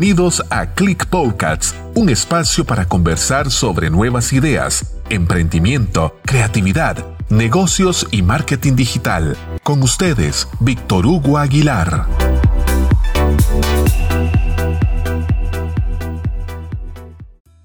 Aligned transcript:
Bienvenidos 0.00 0.42
a 0.48 0.72
Click 0.72 1.04
Podcasts, 1.08 1.74
un 1.94 2.08
espacio 2.08 2.64
para 2.64 2.86
conversar 2.86 3.50
sobre 3.50 3.90
nuevas 3.90 4.32
ideas, 4.32 4.98
emprendimiento, 5.10 6.16
creatividad, 6.22 7.04
negocios 7.28 8.08
y 8.10 8.22
marketing 8.22 8.76
digital. 8.76 9.36
Con 9.62 9.82
ustedes, 9.82 10.48
Víctor 10.58 11.04
Hugo 11.04 11.36
Aguilar. 11.36 12.06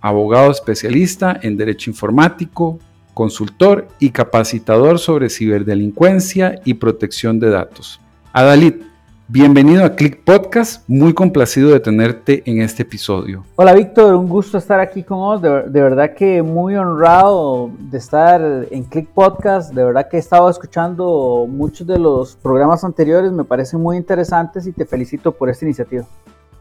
abogado 0.00 0.50
especialista 0.50 1.38
en 1.42 1.58
Derecho 1.58 1.90
Informático, 1.90 2.78
consultor 3.12 3.86
y 3.98 4.08
capacitador 4.08 4.98
sobre 4.98 5.28
ciberdelincuencia 5.28 6.58
y 6.64 6.72
protección 6.72 7.38
de 7.38 7.50
datos. 7.50 8.00
Adalid, 8.36 8.82
bienvenido 9.28 9.82
a 9.82 9.96
Click 9.96 10.22
Podcast, 10.22 10.86
muy 10.86 11.14
complacido 11.14 11.70
de 11.70 11.80
tenerte 11.80 12.42
en 12.44 12.60
este 12.60 12.82
episodio. 12.82 13.44
Hola 13.56 13.72
Víctor, 13.72 14.14
un 14.14 14.28
gusto 14.28 14.58
estar 14.58 14.78
aquí 14.78 15.02
con 15.02 15.16
vos, 15.16 15.40
de, 15.40 15.48
verdad 15.80 16.12
que 16.12 16.42
muy 16.42 16.76
honrado 16.76 17.70
de 17.78 17.96
estar 17.96 18.66
en 18.70 18.84
Click 18.84 19.08
Podcast, 19.08 19.72
de 19.72 19.82
verdad 19.82 20.06
que 20.10 20.18
he 20.18 20.20
estado 20.20 20.50
escuchando 20.50 21.46
muchos 21.48 21.86
de 21.86 21.98
los 21.98 22.36
programas 22.36 22.84
anteriores, 22.84 23.32
me 23.32 23.42
parecen 23.42 23.80
muy 23.80 23.96
interesantes 23.96 24.66
y 24.66 24.72
te 24.72 24.84
felicito 24.84 25.32
por 25.32 25.48
esta 25.48 25.64
iniciativa. 25.64 26.04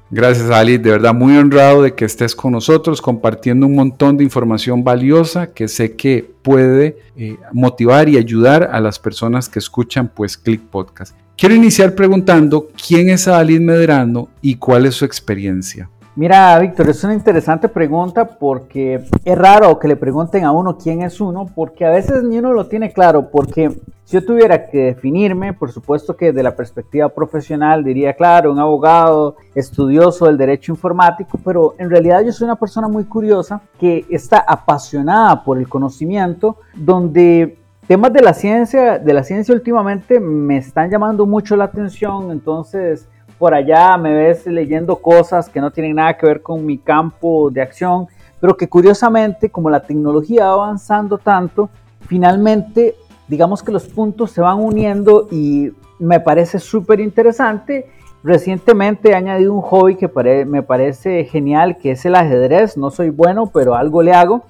Gracias 0.09 0.49
Ali, 0.51 0.77
de 0.77 0.91
verdad 0.91 1.13
muy 1.13 1.35
honrado 1.35 1.81
de 1.81 1.93
que 1.93 2.05
estés 2.05 2.37
con 2.37 2.53
nosotros 2.53 3.01
compartiendo 3.01 3.65
un 3.65 3.75
montón 3.75 4.15
de 4.15 4.23
información 4.23 4.85
valiosa 4.85 5.47
que 5.47 5.67
sé 5.67 5.97
que 5.97 6.35
puede 6.41 6.99
eh, 7.17 7.35
motivar 7.51 8.07
y 8.07 8.15
ayudar 8.15 8.69
a 8.71 8.79
las 8.79 8.97
personas 8.97 9.49
que 9.49 9.59
escuchan 9.59 10.07
pues 10.07 10.37
Click 10.37 10.61
Podcast. 10.61 11.13
Quiero 11.38 11.53
iniciar 11.53 11.95
preguntando 11.95 12.69
quién 12.88 13.09
es 13.09 13.28
Ali 13.28 13.59
Medrano 13.59 14.30
y 14.41 14.55
cuál 14.55 14.86
es 14.86 14.95
su 14.95 15.03
experiencia. 15.03 15.89
Mira, 16.16 16.58
Víctor, 16.59 16.89
es 16.89 17.03
una 17.03 17.14
interesante 17.14 17.67
pregunta 17.67 18.23
porque 18.23 19.03
es 19.25 19.38
raro 19.38 19.77
que 19.77 19.89
le 19.89 19.97
pregunten 19.97 20.45
a 20.45 20.53
uno 20.53 20.77
quién 20.77 21.02
es 21.02 21.19
uno, 21.19 21.45
porque 21.53 21.83
a 21.83 21.89
veces 21.89 22.23
ni 22.23 22.38
uno 22.38 22.53
lo 22.53 22.67
tiene 22.67 22.94
claro, 22.94 23.30
porque 23.30 23.69
si 24.05 24.14
yo 24.14 24.25
tuviera 24.25 24.67
que 24.67 24.77
definirme, 24.77 25.52
por 25.52 25.73
supuesto 25.73 26.16
que 26.16 26.27
desde 26.27 26.42
la 26.42 26.55
perspectiva 26.55 27.09
profesional 27.09 27.83
diría, 27.83 28.14
claro, 28.14 28.53
un 28.53 28.59
abogado 28.59 29.36
estudioso 29.53 30.27
del 30.27 30.38
derecho 30.38 30.72
informático, 30.72 31.38
pero 31.44 31.75
en 31.77 31.89
realidad 31.89 32.23
yo 32.23 32.31
soy 32.31 32.45
una 32.45 32.55
persona 32.55 32.88
muy 32.88 33.03
curiosa 33.03 33.61
que 33.77 34.05
está 34.09 34.38
apasionada 34.38 35.44
por 35.44 35.58
el 35.58 35.67
conocimiento, 35.67 36.59
donde 36.75 37.58
temas 37.88 38.11
de 38.14 38.22
la 38.22 38.33
ciencia, 38.33 38.97
de 38.97 39.14
la 39.14 39.23
ciencia 39.23 39.53
últimamente 39.53 40.19
me 40.19 40.58
están 40.58 40.89
llamando 40.89 41.25
mucho 41.25 41.55
la 41.55 41.66
atención, 41.66 42.31
entonces 42.31 43.08
por 43.38 43.53
allá 43.53 43.97
me 43.97 44.14
ves 44.14 44.47
leyendo 44.47 44.95
cosas 44.95 45.49
que 45.49 45.59
no 45.59 45.71
tienen 45.71 45.98
nada 45.98 46.17
que 46.17 46.26
ver 46.26 46.42
con 46.42 46.65
mi 46.65 46.77
campo 46.77 47.49
de 47.52 47.61
acción, 47.61 48.08
pero 48.39 48.55
que 48.55 48.67
curiosamente, 48.67 49.49
como 49.49 49.70
la 49.70 49.82
tecnología 49.82 50.45
va 50.45 50.54
avanzando 50.54 51.17
tanto, 51.17 51.70
finalmente, 52.08 52.95
digamos 53.27 53.61
que 53.61 53.71
los 53.71 53.88
puntos 53.88 54.32
se 54.32 54.42
van 54.42 54.59
uniendo 54.59 55.27
y 55.32 55.71
me 55.99 56.20
parece 56.20 56.59
súper 56.59 56.99
interesante. 56.99 57.89
Recientemente 58.23 59.11
he 59.11 59.15
añadido 59.15 59.54
un 59.54 59.61
hobby 59.61 59.95
que 59.95 60.09
me 60.45 60.64
parece 60.64 61.26
genial, 61.26 61.77
que 61.77 61.92
es 61.92 62.05
el 62.05 62.15
ajedrez. 62.15 62.77
No 62.77 62.89
soy 62.89 63.09
bueno, 63.09 63.52
pero 63.54 63.76
algo 63.76 64.02
le 64.02 64.14
hago 64.14 64.43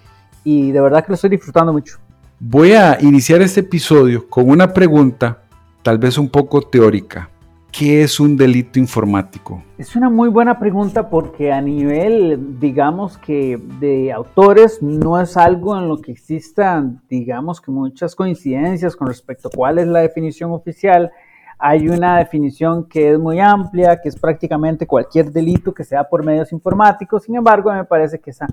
y 0.43 0.71
de 0.71 0.81
verdad 0.81 1.03
que 1.03 1.09
lo 1.09 1.15
estoy 1.15 1.31
disfrutando 1.31 1.73
mucho. 1.73 1.97
Voy 2.37 2.73
a 2.73 2.97
iniciar 2.99 3.41
este 3.41 3.61
episodio 3.61 4.29
con 4.29 4.49
una 4.49 4.73
pregunta, 4.73 5.43
tal 5.81 5.97
vez 5.97 6.17
un 6.17 6.27
poco 6.27 6.61
teórica. 6.61 7.29
¿Qué 7.71 8.03
es 8.03 8.19
un 8.19 8.35
delito 8.35 8.77
informático? 8.77 9.63
Es 9.77 9.95
una 9.95 10.09
muy 10.09 10.27
buena 10.27 10.59
pregunta 10.59 11.09
porque 11.09 11.53
a 11.53 11.61
nivel, 11.61 12.59
digamos 12.59 13.17
que 13.17 13.57
de 13.79 14.11
autores, 14.11 14.81
no 14.81 15.17
es 15.21 15.37
algo 15.37 15.77
en 15.77 15.87
lo 15.87 16.01
que 16.01 16.11
existan, 16.11 17.01
digamos 17.09 17.61
que 17.61 17.71
muchas 17.71 18.13
coincidencias 18.15 18.97
con 18.97 19.07
respecto 19.07 19.47
a 19.47 19.51
cuál 19.55 19.79
es 19.79 19.87
la 19.87 19.99
definición 19.99 20.51
oficial. 20.51 21.13
Hay 21.57 21.87
una 21.87 22.17
definición 22.17 22.89
que 22.89 23.13
es 23.13 23.17
muy 23.17 23.39
amplia, 23.39 24.01
que 24.01 24.09
es 24.09 24.19
prácticamente 24.19 24.85
cualquier 24.85 25.31
delito 25.31 25.73
que 25.73 25.85
sea 25.85 26.03
por 26.03 26.25
medios 26.25 26.51
informáticos. 26.51 27.23
Sin 27.23 27.37
embargo, 27.37 27.71
me 27.71 27.85
parece 27.85 28.19
que 28.19 28.31
esa 28.31 28.45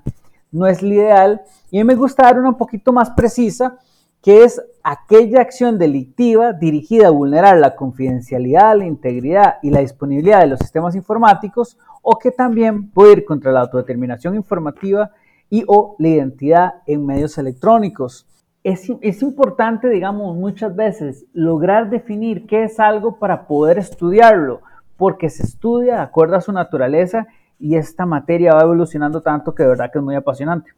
no 0.53 0.67
es 0.67 0.81
la 0.81 0.93
ideal. 0.93 1.41
Y 1.69 1.79
a 1.79 1.83
mí 1.83 1.87
me 1.87 1.95
gusta 1.95 2.23
dar 2.23 2.39
una 2.39 2.49
un 2.49 2.57
poquito 2.57 2.93
más 2.93 3.09
precisa 3.09 3.77
que 4.21 4.45
es 4.45 4.63
aquella 4.83 5.41
acción 5.41 5.77
delictiva 5.77 6.53
dirigida 6.53 7.07
a 7.07 7.11
vulnerar 7.11 7.57
la 7.57 7.75
confidencialidad, 7.75 8.77
la 8.77 8.85
integridad 8.85 9.55
y 9.61 9.69
la 9.69 9.81
disponibilidad 9.81 10.39
de 10.39 10.47
los 10.47 10.59
sistemas 10.59 10.95
informáticos 10.95 11.77
o 12.01 12.17
que 12.17 12.31
también 12.31 12.89
puede 12.89 13.13
ir 13.13 13.25
contra 13.25 13.51
la 13.51 13.61
autodeterminación 13.61 14.35
informativa 14.35 15.11
y 15.49 15.65
o 15.67 15.97
la 15.99 16.07
identidad 16.07 16.73
en 16.87 17.05
medios 17.05 17.37
electrónicos. 17.37 18.25
Es, 18.63 18.89
es, 19.01 19.21
importante, 19.21 19.89
digamos, 19.89 20.37
muchas 20.37 20.73
veces 20.73 21.25
lograr 21.33 21.89
definir 21.89 22.45
qué 22.45 22.63
es 22.63 22.79
algo 22.79 23.19
para 23.19 23.45
poder 23.45 23.77
estudiarlo, 23.77 24.61
porque 24.95 25.29
se 25.29 25.43
estudia 25.43 25.95
de 25.95 26.01
acuerdo 26.01 26.37
a 26.37 26.41
su 26.41 26.53
naturaleza 26.53 27.27
y 27.63 27.77
esta 27.77 28.05
materia 28.05 28.53
va 28.53 28.63
evolucionando 28.63 29.21
tanto 29.21 29.55
que 29.55 29.63
de 29.63 29.69
verdad 29.69 29.89
que 29.91 29.97
es 29.97 30.03
muy 30.03 30.15
apasionante. 30.15 30.71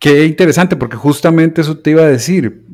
Qué 0.00 0.26
interesante, 0.26 0.74
porque 0.74 0.96
justamente 0.96 1.60
eso 1.60 1.78
te 1.78 1.90
iba 1.90 2.02
a 2.02 2.08
decir. 2.08 2.64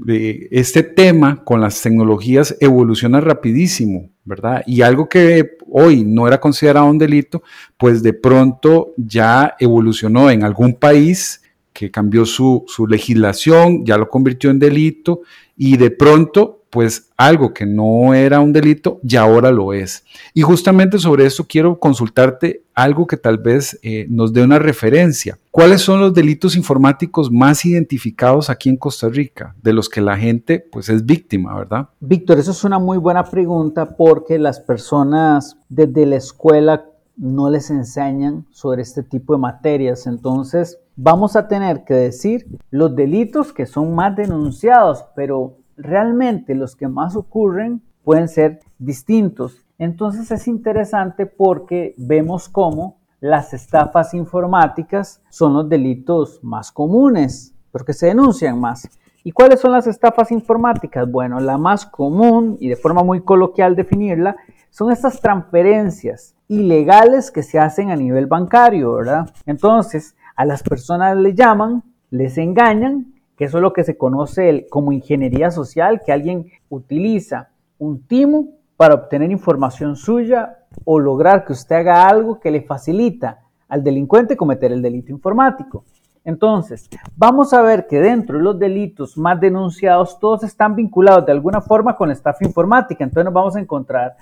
Este 0.50 0.82
tema 0.82 1.44
con 1.44 1.60
las 1.60 1.82
tecnologías 1.82 2.56
evoluciona 2.60 3.20
rapidísimo, 3.20 4.08
¿verdad? 4.24 4.62
Y 4.66 4.80
algo 4.80 5.10
que 5.10 5.58
hoy 5.70 6.04
no 6.04 6.26
era 6.26 6.40
considerado 6.40 6.86
un 6.86 6.96
delito, 6.96 7.42
pues 7.76 8.02
de 8.02 8.14
pronto 8.14 8.94
ya 8.96 9.54
evolucionó 9.60 10.30
en 10.30 10.42
algún 10.42 10.72
país 10.72 11.42
que 11.74 11.90
cambió 11.90 12.24
su, 12.24 12.64
su 12.66 12.86
legislación, 12.86 13.84
ya 13.84 13.98
lo 13.98 14.08
convirtió 14.08 14.48
en 14.48 14.58
delito 14.58 15.20
y 15.54 15.76
de 15.76 15.90
pronto 15.90 16.57
pues 16.70 17.10
algo 17.16 17.52
que 17.54 17.66
no 17.66 18.14
era 18.14 18.40
un 18.40 18.52
delito 18.52 19.00
y 19.02 19.16
ahora 19.16 19.50
lo 19.50 19.72
es. 19.72 20.04
Y 20.34 20.42
justamente 20.42 20.98
sobre 20.98 21.26
eso 21.26 21.46
quiero 21.48 21.78
consultarte 21.78 22.62
algo 22.74 23.06
que 23.06 23.16
tal 23.16 23.38
vez 23.38 23.78
eh, 23.82 24.06
nos 24.08 24.32
dé 24.32 24.42
una 24.42 24.58
referencia. 24.58 25.38
¿Cuáles 25.50 25.80
son 25.80 26.00
los 26.00 26.14
delitos 26.14 26.56
informáticos 26.56 27.30
más 27.30 27.64
identificados 27.64 28.50
aquí 28.50 28.68
en 28.68 28.76
Costa 28.76 29.08
Rica, 29.08 29.54
de 29.62 29.72
los 29.72 29.88
que 29.88 30.00
la 30.00 30.16
gente 30.16 30.60
pues 30.60 30.88
es 30.88 31.04
víctima, 31.04 31.56
verdad? 31.56 31.88
Víctor, 32.00 32.38
eso 32.38 32.52
es 32.52 32.62
una 32.64 32.78
muy 32.78 32.98
buena 32.98 33.24
pregunta 33.24 33.96
porque 33.96 34.38
las 34.38 34.60
personas 34.60 35.56
desde 35.68 36.06
la 36.06 36.16
escuela 36.16 36.84
no 37.16 37.50
les 37.50 37.70
enseñan 37.70 38.46
sobre 38.52 38.82
este 38.82 39.02
tipo 39.02 39.34
de 39.34 39.40
materias. 39.40 40.06
Entonces, 40.06 40.78
vamos 40.94 41.34
a 41.34 41.48
tener 41.48 41.84
que 41.84 41.94
decir 41.94 42.46
los 42.70 42.94
delitos 42.94 43.52
que 43.52 43.66
son 43.66 43.94
más 43.94 44.14
denunciados, 44.14 45.04
pero 45.16 45.57
realmente 45.78 46.54
los 46.54 46.76
que 46.76 46.88
más 46.88 47.16
ocurren 47.16 47.82
pueden 48.04 48.28
ser 48.28 48.60
distintos. 48.78 49.64
Entonces 49.78 50.30
es 50.30 50.48
interesante 50.48 51.26
porque 51.26 51.94
vemos 51.96 52.48
cómo 52.48 52.98
las 53.20 53.54
estafas 53.54 54.14
informáticas 54.14 55.22
son 55.28 55.54
los 55.54 55.68
delitos 55.68 56.40
más 56.42 56.70
comunes, 56.70 57.54
porque 57.72 57.92
se 57.92 58.06
denuncian 58.06 58.60
más. 58.60 58.88
¿Y 59.24 59.32
cuáles 59.32 59.60
son 59.60 59.72
las 59.72 59.86
estafas 59.86 60.30
informáticas? 60.30 61.10
Bueno, 61.10 61.40
la 61.40 61.58
más 61.58 61.84
común 61.84 62.56
y 62.60 62.68
de 62.68 62.76
forma 62.76 63.02
muy 63.02 63.22
coloquial 63.22 63.76
definirla 63.76 64.36
son 64.70 64.92
estas 64.92 65.20
transferencias 65.20 66.34
ilegales 66.46 67.30
que 67.30 67.42
se 67.42 67.58
hacen 67.58 67.90
a 67.90 67.96
nivel 67.96 68.26
bancario, 68.26 68.94
¿verdad? 68.94 69.30
Entonces, 69.44 70.16
a 70.34 70.44
las 70.44 70.62
personas 70.62 71.16
le 71.16 71.34
llaman, 71.34 71.82
les 72.10 72.38
engañan 72.38 73.17
que 73.38 73.44
eso 73.44 73.58
es 73.58 73.62
lo 73.62 73.72
que 73.72 73.84
se 73.84 73.96
conoce 73.96 74.66
como 74.68 74.90
ingeniería 74.90 75.52
social, 75.52 76.02
que 76.04 76.10
alguien 76.10 76.50
utiliza 76.68 77.50
un 77.78 78.02
timo 78.02 78.48
para 78.76 78.94
obtener 78.94 79.30
información 79.30 79.94
suya 79.94 80.64
o 80.84 80.98
lograr 80.98 81.44
que 81.44 81.52
usted 81.52 81.76
haga 81.76 82.08
algo 82.08 82.40
que 82.40 82.50
le 82.50 82.62
facilita 82.62 83.38
al 83.68 83.84
delincuente 83.84 84.36
cometer 84.36 84.72
el 84.72 84.82
delito 84.82 85.12
informático. 85.12 85.84
Entonces, 86.24 86.90
vamos 87.16 87.52
a 87.52 87.62
ver 87.62 87.86
que 87.86 88.00
dentro 88.00 88.38
de 88.38 88.42
los 88.42 88.58
delitos 88.58 89.16
más 89.16 89.40
denunciados, 89.40 90.18
todos 90.18 90.42
están 90.42 90.74
vinculados 90.74 91.24
de 91.24 91.32
alguna 91.32 91.60
forma 91.60 91.94
con 91.94 92.08
la 92.08 92.14
estafa 92.14 92.44
informática. 92.44 93.04
Entonces 93.04 93.24
nos 93.24 93.34
vamos 93.34 93.54
a 93.54 93.60
encontrar 93.60 94.16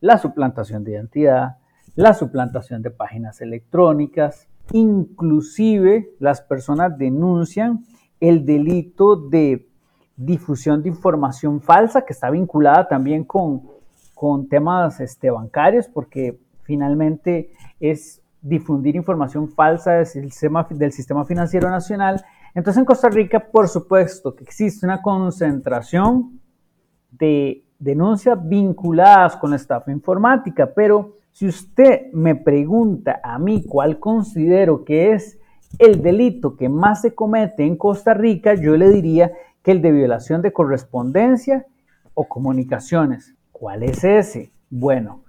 la 0.00 0.18
suplantación 0.18 0.84
de 0.84 0.92
identidad, 0.92 1.56
la 1.96 2.12
suplantación 2.12 2.82
de 2.82 2.90
páginas 2.90 3.40
electrónicas, 3.40 4.46
inclusive 4.72 6.10
las 6.18 6.42
personas 6.42 6.98
denuncian 6.98 7.84
el 8.20 8.44
delito 8.44 9.16
de 9.16 9.66
difusión 10.16 10.82
de 10.82 10.88
información 10.88 11.60
falsa 11.60 12.04
que 12.04 12.12
está 12.12 12.30
vinculada 12.30 12.88
también 12.88 13.24
con, 13.24 13.62
con 14.14 14.48
temas 14.48 15.00
este, 15.00 15.30
bancarios 15.30 15.86
porque 15.86 16.40
finalmente 16.62 17.52
es 17.78 18.20
difundir 18.40 18.96
información 18.96 19.48
falsa 19.48 19.92
del 19.92 20.06
sistema, 20.06 20.66
del 20.70 20.92
sistema 20.92 21.24
financiero 21.24 21.70
nacional. 21.70 22.24
Entonces 22.54 22.78
en 22.78 22.84
Costa 22.84 23.08
Rica, 23.08 23.40
por 23.40 23.68
supuesto, 23.68 24.34
que 24.34 24.44
existe 24.44 24.86
una 24.86 25.00
concentración 25.02 26.40
de 27.10 27.64
denuncias 27.78 28.36
vinculadas 28.48 29.36
con 29.36 29.50
la 29.50 29.56
estafa 29.56 29.90
informática, 29.92 30.72
pero 30.74 31.16
si 31.30 31.46
usted 31.46 32.12
me 32.12 32.34
pregunta 32.34 33.20
a 33.22 33.38
mí 33.38 33.64
cuál 33.64 34.00
considero 34.00 34.84
que 34.84 35.12
es 35.12 35.37
el 35.78 36.02
delito 36.02 36.56
que 36.56 36.68
más 36.68 37.02
se 37.02 37.14
comete 37.14 37.64
en 37.64 37.76
Costa 37.76 38.14
Rica, 38.14 38.54
yo 38.54 38.76
le 38.76 38.88
diría 38.88 39.32
que 39.62 39.72
el 39.72 39.82
de 39.82 39.92
violación 39.92 40.42
de 40.42 40.52
correspondencia 40.52 41.66
o 42.14 42.28
comunicaciones. 42.28 43.34
¿Cuál 43.52 43.82
es 43.82 44.02
ese? 44.04 44.52
Bueno, 44.70 45.22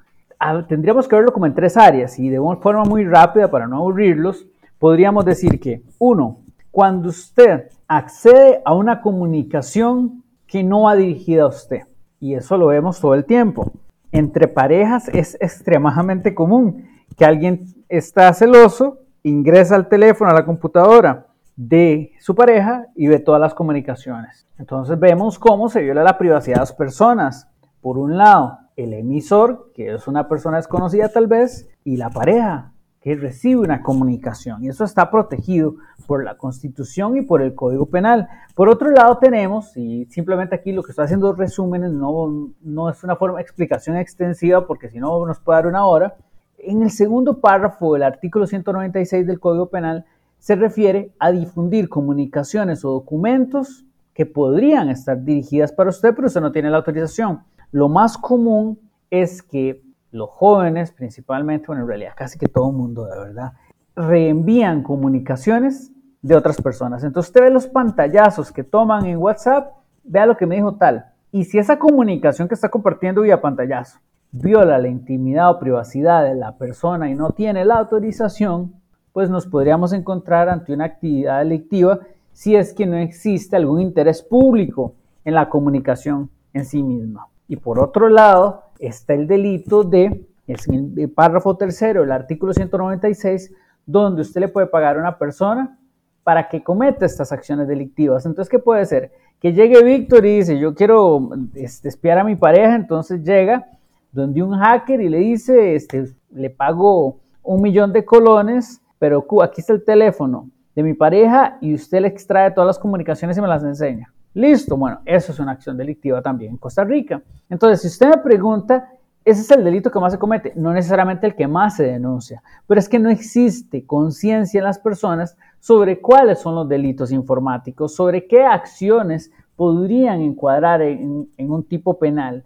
tendríamos 0.68 1.08
que 1.08 1.16
verlo 1.16 1.34
como 1.34 1.46
en 1.46 1.54
tres 1.54 1.78
áreas 1.78 2.18
y 2.20 2.30
de 2.30 2.40
una 2.40 2.58
forma 2.58 2.84
muy 2.84 3.06
rápida 3.06 3.50
para 3.52 3.68
no 3.68 3.78
aburrirlos, 3.78 4.46
podríamos 4.78 5.26
decir 5.26 5.60
que, 5.60 5.84
uno, 5.98 6.40
cuando 6.72 7.10
usted 7.10 7.70
accede 7.88 8.62
a 8.64 8.74
una 8.74 9.02
comunicación 9.02 10.24
que 10.48 10.64
no 10.64 10.84
va 10.84 10.96
dirigida 10.96 11.44
a 11.44 11.48
usted, 11.48 11.82
y 12.20 12.34
eso 12.34 12.58
lo 12.58 12.68
vemos 12.68 13.00
todo 13.00 13.14
el 13.14 13.26
tiempo. 13.26 13.72
Entre 14.12 14.48
parejas 14.48 15.10
es 15.10 15.36
extremadamente 15.40 16.34
común 16.34 16.88
que 17.18 17.26
alguien 17.26 17.66
está 17.88 18.34
celoso, 18.34 19.00
ingresa 19.24 19.76
al 19.76 19.88
teléfono, 19.88 20.32
a 20.32 20.34
la 20.34 20.46
computadora 20.46 21.28
de 21.56 22.14
su 22.20 22.36
pareja 22.36 22.86
y 22.96 23.08
ve 23.08 23.20
todas 23.20 23.42
las 23.42 23.54
comunicaciones. 23.54 24.48
Entonces 24.58 25.00
vemos 25.00 25.38
cómo 25.38 25.70
se 25.70 25.82
viola 25.82 26.04
la 26.04 26.18
privacidad 26.18 26.56
de 26.56 26.62
las 26.62 26.74
personas. 26.74 27.50
Por 27.82 27.98
un 27.98 28.18
lado, 28.18 28.60
el 28.76 28.94
emisor, 28.94 29.72
que 29.74 29.94
es 29.94 30.08
una 30.08 30.28
persona 30.28 30.58
desconocida 30.58 31.10
tal 31.10 31.28
vez, 31.28 31.70
y 31.84 31.98
la 31.98 32.10
pareja, 32.10 32.72
que 33.02 33.16
recibe 33.16 33.62
una 33.62 33.82
comunicación. 33.82 34.64
Y 34.64 34.70
eso 34.70 34.84
está 34.84 35.10
protegido 35.10 35.76
por 36.08 36.24
la 36.24 36.38
Constitución 36.38 37.18
y 37.18 37.22
por 37.22 37.42
el 37.42 37.56
Código 37.56 37.86
Penal. 37.86 38.28
Por 38.56 38.70
otro 38.70 38.90
lado 38.92 39.18
tenemos, 39.18 39.76
y 39.78 40.06
simplemente 40.06 40.56
aquí 40.56 40.72
lo 40.72 40.84
que 40.84 40.92
estoy 40.92 41.06
haciendo 41.06 41.34
resúmenes, 41.34 41.92
no, 41.92 42.52
no 42.62 42.90
es 42.90 43.04
una 43.04 43.16
forma 43.16 43.38
de 43.38 43.44
explicación 43.44 43.96
extensiva 43.98 44.66
porque 44.68 44.90
si 44.90 45.00
no 45.00 45.26
nos 45.26 45.40
puede 45.40 45.58
dar 45.58 45.68
una 45.68 45.86
hora. 45.86 46.16
En 46.62 46.84
el 46.84 46.92
segundo 46.92 47.40
párrafo 47.40 47.94
del 47.94 48.04
artículo 48.04 48.46
196 48.46 49.26
del 49.26 49.40
Código 49.40 49.70
Penal 49.70 50.06
se 50.40 50.56
refiere 50.56 51.14
a 51.18 51.32
difundir 51.32 51.88
comunicaciones 51.88 52.84
o 52.84 52.92
documentos 52.92 53.86
que 54.14 54.26
podrían 54.26 54.90
estar 54.90 55.24
dirigidas 55.24 55.72
para 55.72 55.90
usted, 55.90 56.14
pero 56.14 56.28
usted 56.28 56.42
no 56.42 56.52
tiene 56.52 56.70
la 56.70 56.78
autorización. 56.78 57.44
Lo 57.72 57.88
más 57.88 58.18
común 58.18 58.78
es 59.10 59.42
que 59.42 59.82
los 60.12 60.30
jóvenes 60.30 60.92
principalmente, 60.92 61.68
bueno, 61.68 61.84
en 61.84 61.88
realidad 61.88 62.14
casi 62.16 62.38
que 62.38 62.48
todo 62.48 62.72
el 62.72 62.76
mundo, 62.76 63.06
de 63.06 63.18
verdad, 63.18 63.54
reenvían 63.96 64.84
comunicaciones 64.84 65.92
de 66.22 66.36
otras 66.36 66.62
personas. 66.62 67.06
Entonces 67.06 67.30
usted 67.30 67.42
ve 67.42 67.52
los 67.52 67.68
pantallazos 67.68 68.52
que 68.52 68.66
toman 68.66 69.06
en 69.06 69.18
WhatsApp, 69.18 69.78
vea 70.04 70.26
lo 70.26 70.36
que 70.36 70.46
me 70.46 70.56
dijo 70.56 70.76
tal. 70.76 71.06
Y 71.32 71.46
si 71.46 71.58
esa 71.58 71.80
comunicación 71.80 72.50
que 72.50 72.56
está 72.56 72.68
compartiendo 72.70 73.22
vía 73.22 73.40
pantallazo 73.40 74.00
viola 74.32 74.78
la 74.78 74.88
intimidad 74.88 75.52
o 75.52 75.60
privacidad 75.60 76.24
de 76.24 76.36
la 76.36 76.58
persona 76.58 77.10
y 77.10 77.16
no 77.16 77.32
tiene 77.32 77.66
la 77.66 77.78
autorización, 77.78 78.74
pues 79.14 79.30
nos 79.30 79.48
podríamos 79.48 79.94
encontrar 79.94 80.50
ante 80.50 80.74
una 80.74 80.86
actividad 80.86 81.40
delictiva 81.40 82.00
si 82.32 82.56
es 82.56 82.74
que 82.74 82.86
no 82.86 82.96
existe 82.98 83.56
algún 83.56 83.82
interés 83.82 84.22
público 84.22 84.94
en 85.26 85.34
la 85.34 85.50
comunicación 85.50 86.30
en 86.54 86.66
sí 86.66 86.82
misma. 86.84 87.28
Y 87.48 87.58
por 87.58 87.80
otro 87.80 88.08
lado, 88.10 88.64
está 88.80 89.14
el 89.14 89.28
delito 89.28 89.84
de, 89.84 90.26
el 90.48 91.10
párrafo 91.10 91.58
tercero 91.58 92.02
del 92.02 92.12
artículo 92.12 92.54
196, 92.54 93.54
donde 93.86 94.22
usted 94.22 94.42
le 94.42 94.48
puede 94.48 94.68
pagar 94.68 94.96
a 94.96 95.00
una 95.00 95.18
persona 95.18 95.78
para 96.24 96.48
que 96.48 96.64
cometa 96.64 97.06
estas 97.06 97.32
acciones 97.32 97.68
delictivas. 97.68 98.26
Entonces, 98.26 98.50
¿qué 98.50 98.60
puede 98.60 98.86
ser? 98.86 99.12
Que 99.40 99.52
llegue 99.52 99.84
Víctor 99.84 100.26
y 100.26 100.38
dice, 100.38 100.60
yo 100.60 100.76
quiero 100.76 101.30
este, 101.56 101.90
espiar 101.90 102.20
a 102.20 102.24
mi 102.24 102.36
pareja, 102.36 102.76
entonces 102.76 103.24
llega 103.24 103.68
donde 104.12 104.42
un 104.44 104.58
hacker 104.58 105.02
y 105.02 105.10
le 105.10 105.20
dice, 105.20 105.76
este, 105.76 106.06
le 106.32 106.50
pago 106.50 107.20
un 107.44 107.62
millón 107.62 107.94
de 107.94 108.06
colones, 108.06 108.82
pero 108.98 109.26
aquí 109.42 109.62
está 109.62 109.74
el 109.74 109.84
teléfono 109.84 110.50
de 110.76 110.84
mi 110.84 110.94
pareja 110.94 111.58
y 111.62 111.74
usted 111.74 112.02
le 112.02 112.08
extrae 112.08 112.52
todas 112.52 112.68
las 112.68 112.80
comunicaciones 112.80 113.38
y 113.38 113.42
me 113.42 113.48
las 113.48 113.64
enseña. 113.64 114.12
Listo, 114.34 114.78
bueno, 114.78 115.00
eso 115.06 115.32
es 115.32 115.40
una 115.40 115.54
acción 115.54 115.76
delictiva 115.76 116.22
también 116.22 116.52
en 116.52 116.58
Costa 116.58 116.84
Rica. 116.84 117.22
Entonces, 117.50 117.82
si 117.82 117.88
usted 117.88 118.10
me 118.10 118.18
pregunta, 118.18 118.90
ese 119.26 119.42
es 119.42 119.52
el 119.52 119.64
delito 119.64 119.92
que 119.92 120.00
más 120.00 120.14
se 120.14 120.20
comete, 120.20 120.54
no 120.56 120.72
necesariamente 120.72 121.28
el 121.28 121.36
que 121.36 121.48
más 121.48 121.76
se 121.76 121.84
denuncia, 121.84 122.42
pero 122.68 122.80
es 122.80 122.88
que 122.88 123.00
no 123.00 123.10
existe 123.10 123.86
conciencia 123.86 124.60
en 124.60 124.64
las 124.64 124.80
personas 124.80 125.36
sobre 125.60 126.00
cuáles 126.00 126.40
son 126.40 126.56
los 126.56 126.70
delitos 126.70 127.12
informáticos, 127.12 127.96
sobre 127.96 128.28
qué 128.28 128.44
acciones 128.44 129.32
podrían 129.56 130.22
encuadrar 130.22 130.82
en, 130.82 131.30
en 131.36 131.52
un 131.52 131.64
tipo 131.64 132.00
penal. 132.00 132.46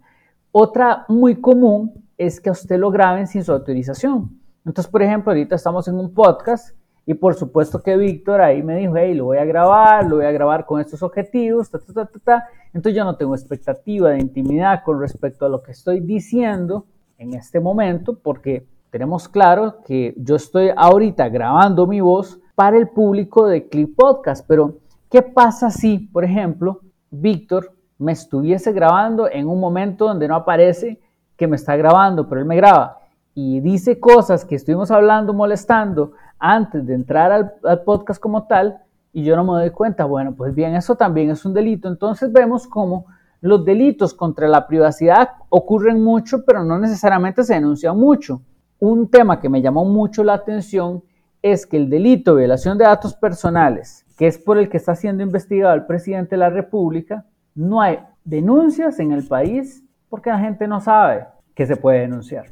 Otra 0.56 1.04
muy 1.08 1.40
común 1.40 2.06
es 2.16 2.40
que 2.40 2.48
a 2.48 2.52
usted 2.52 2.78
lo 2.78 2.92
graben 2.92 3.26
sin 3.26 3.42
su 3.42 3.50
autorización. 3.50 4.38
Entonces, 4.64 4.88
por 4.88 5.02
ejemplo, 5.02 5.32
ahorita 5.32 5.56
estamos 5.56 5.88
en 5.88 5.96
un 5.96 6.14
podcast 6.14 6.76
y 7.04 7.14
por 7.14 7.34
supuesto 7.34 7.82
que 7.82 7.96
Víctor 7.96 8.40
ahí 8.40 8.62
me 8.62 8.76
dijo, 8.76 8.96
hey, 8.96 9.14
lo 9.14 9.24
voy 9.24 9.38
a 9.38 9.44
grabar, 9.44 10.06
lo 10.06 10.14
voy 10.14 10.26
a 10.26 10.30
grabar 10.30 10.64
con 10.64 10.80
estos 10.80 11.02
objetivos, 11.02 11.70
ta, 11.70 11.80
ta, 11.80 12.08
ta, 12.22 12.48
Entonces 12.72 12.96
yo 12.96 13.04
no 13.04 13.16
tengo 13.16 13.34
expectativa 13.34 14.10
de 14.10 14.20
intimidad 14.20 14.84
con 14.84 15.00
respecto 15.00 15.44
a 15.44 15.48
lo 15.48 15.60
que 15.60 15.72
estoy 15.72 15.98
diciendo 15.98 16.86
en 17.18 17.34
este 17.34 17.58
momento, 17.58 18.16
porque 18.16 18.64
tenemos 18.90 19.28
claro 19.28 19.82
que 19.84 20.14
yo 20.16 20.36
estoy 20.36 20.70
ahorita 20.76 21.30
grabando 21.30 21.88
mi 21.88 22.00
voz 22.00 22.38
para 22.54 22.76
el 22.76 22.90
público 22.90 23.48
de 23.48 23.68
Clip 23.68 23.96
Podcast, 23.96 24.46
pero 24.46 24.78
¿qué 25.10 25.20
pasa 25.20 25.72
si, 25.72 25.98
por 25.98 26.22
ejemplo, 26.22 26.80
Víctor 27.10 27.74
me 28.04 28.12
estuviese 28.12 28.72
grabando 28.72 29.28
en 29.28 29.48
un 29.48 29.58
momento 29.58 30.06
donde 30.06 30.28
no 30.28 30.36
aparece 30.36 31.00
que 31.36 31.46
me 31.46 31.56
está 31.56 31.74
grabando, 31.76 32.28
pero 32.28 32.40
él 32.40 32.46
me 32.46 32.56
graba 32.56 32.98
y 33.34 33.60
dice 33.60 33.98
cosas 33.98 34.44
que 34.44 34.54
estuvimos 34.54 34.90
hablando, 34.90 35.34
molestando, 35.34 36.12
antes 36.38 36.86
de 36.86 36.94
entrar 36.94 37.32
al, 37.32 37.82
podcast 37.82 38.20
como 38.20 38.46
tal 38.46 38.78
y 39.12 39.24
yo 39.24 39.34
no 39.34 39.44
me 39.44 39.52
doy 39.52 39.70
cuenta. 39.70 40.04
Bueno, 40.04 40.34
pues 40.34 40.54
bien, 40.54 40.74
eso 40.74 40.94
también 40.94 41.30
es 41.30 41.44
un 41.44 41.54
delito. 41.54 41.88
Entonces 41.88 42.32
vemos 42.32 42.66
cómo 42.66 43.06
los 43.40 43.64
delitos 43.64 44.14
contra 44.14 44.46
la 44.46 44.66
privacidad 44.66 45.30
ocurren 45.48 46.02
mucho, 46.02 46.44
pero 46.44 46.62
no 46.64 46.78
necesariamente 46.78 47.42
se 47.44 47.54
denuncian 47.54 47.98
mucho. 47.98 48.40
Un 48.78 49.08
tema 49.08 49.40
que 49.40 49.48
me 49.48 49.62
llamó 49.62 49.84
mucho 49.84 50.22
la 50.22 50.34
atención 50.34 51.02
es 51.42 51.66
que 51.66 51.76
el 51.76 51.90
delito 51.90 52.34
de 52.34 52.40
violación 52.40 52.78
de 52.78 52.84
datos 52.84 53.14
personales, 53.14 54.06
que 54.16 54.26
es 54.26 54.38
por 54.38 54.58
el 54.58 54.68
que 54.68 54.76
está 54.76 54.94
siendo 54.94 55.22
investigado 55.22 55.74
el 55.74 55.86
presidente 55.86 56.30
de 56.30 56.38
la 56.38 56.50
República, 56.50 57.24
no 57.54 57.80
hay 57.80 57.98
denuncias 58.24 58.98
en 59.00 59.12
el 59.12 59.26
país 59.26 59.84
porque 60.08 60.30
la 60.30 60.38
gente 60.38 60.66
no 60.66 60.80
sabe 60.80 61.26
que 61.54 61.66
se 61.66 61.76
puede 61.76 62.00
denunciar. 62.00 62.46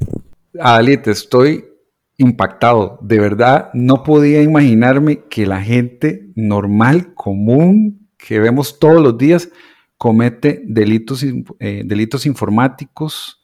Ali, 0.60 0.96
te 0.96 1.10
estoy 1.10 1.64
impactado. 2.18 2.98
De 3.00 3.18
verdad, 3.18 3.70
no 3.72 4.02
podía 4.02 4.42
imaginarme 4.42 5.24
que 5.28 5.46
la 5.46 5.60
gente 5.60 6.30
normal, 6.34 7.14
común, 7.14 8.08
que 8.16 8.38
vemos 8.38 8.78
todos 8.78 9.02
los 9.02 9.18
días, 9.18 9.50
comete 9.96 10.62
delitos, 10.66 11.24
eh, 11.58 11.82
delitos 11.84 12.26
informáticos, 12.26 13.40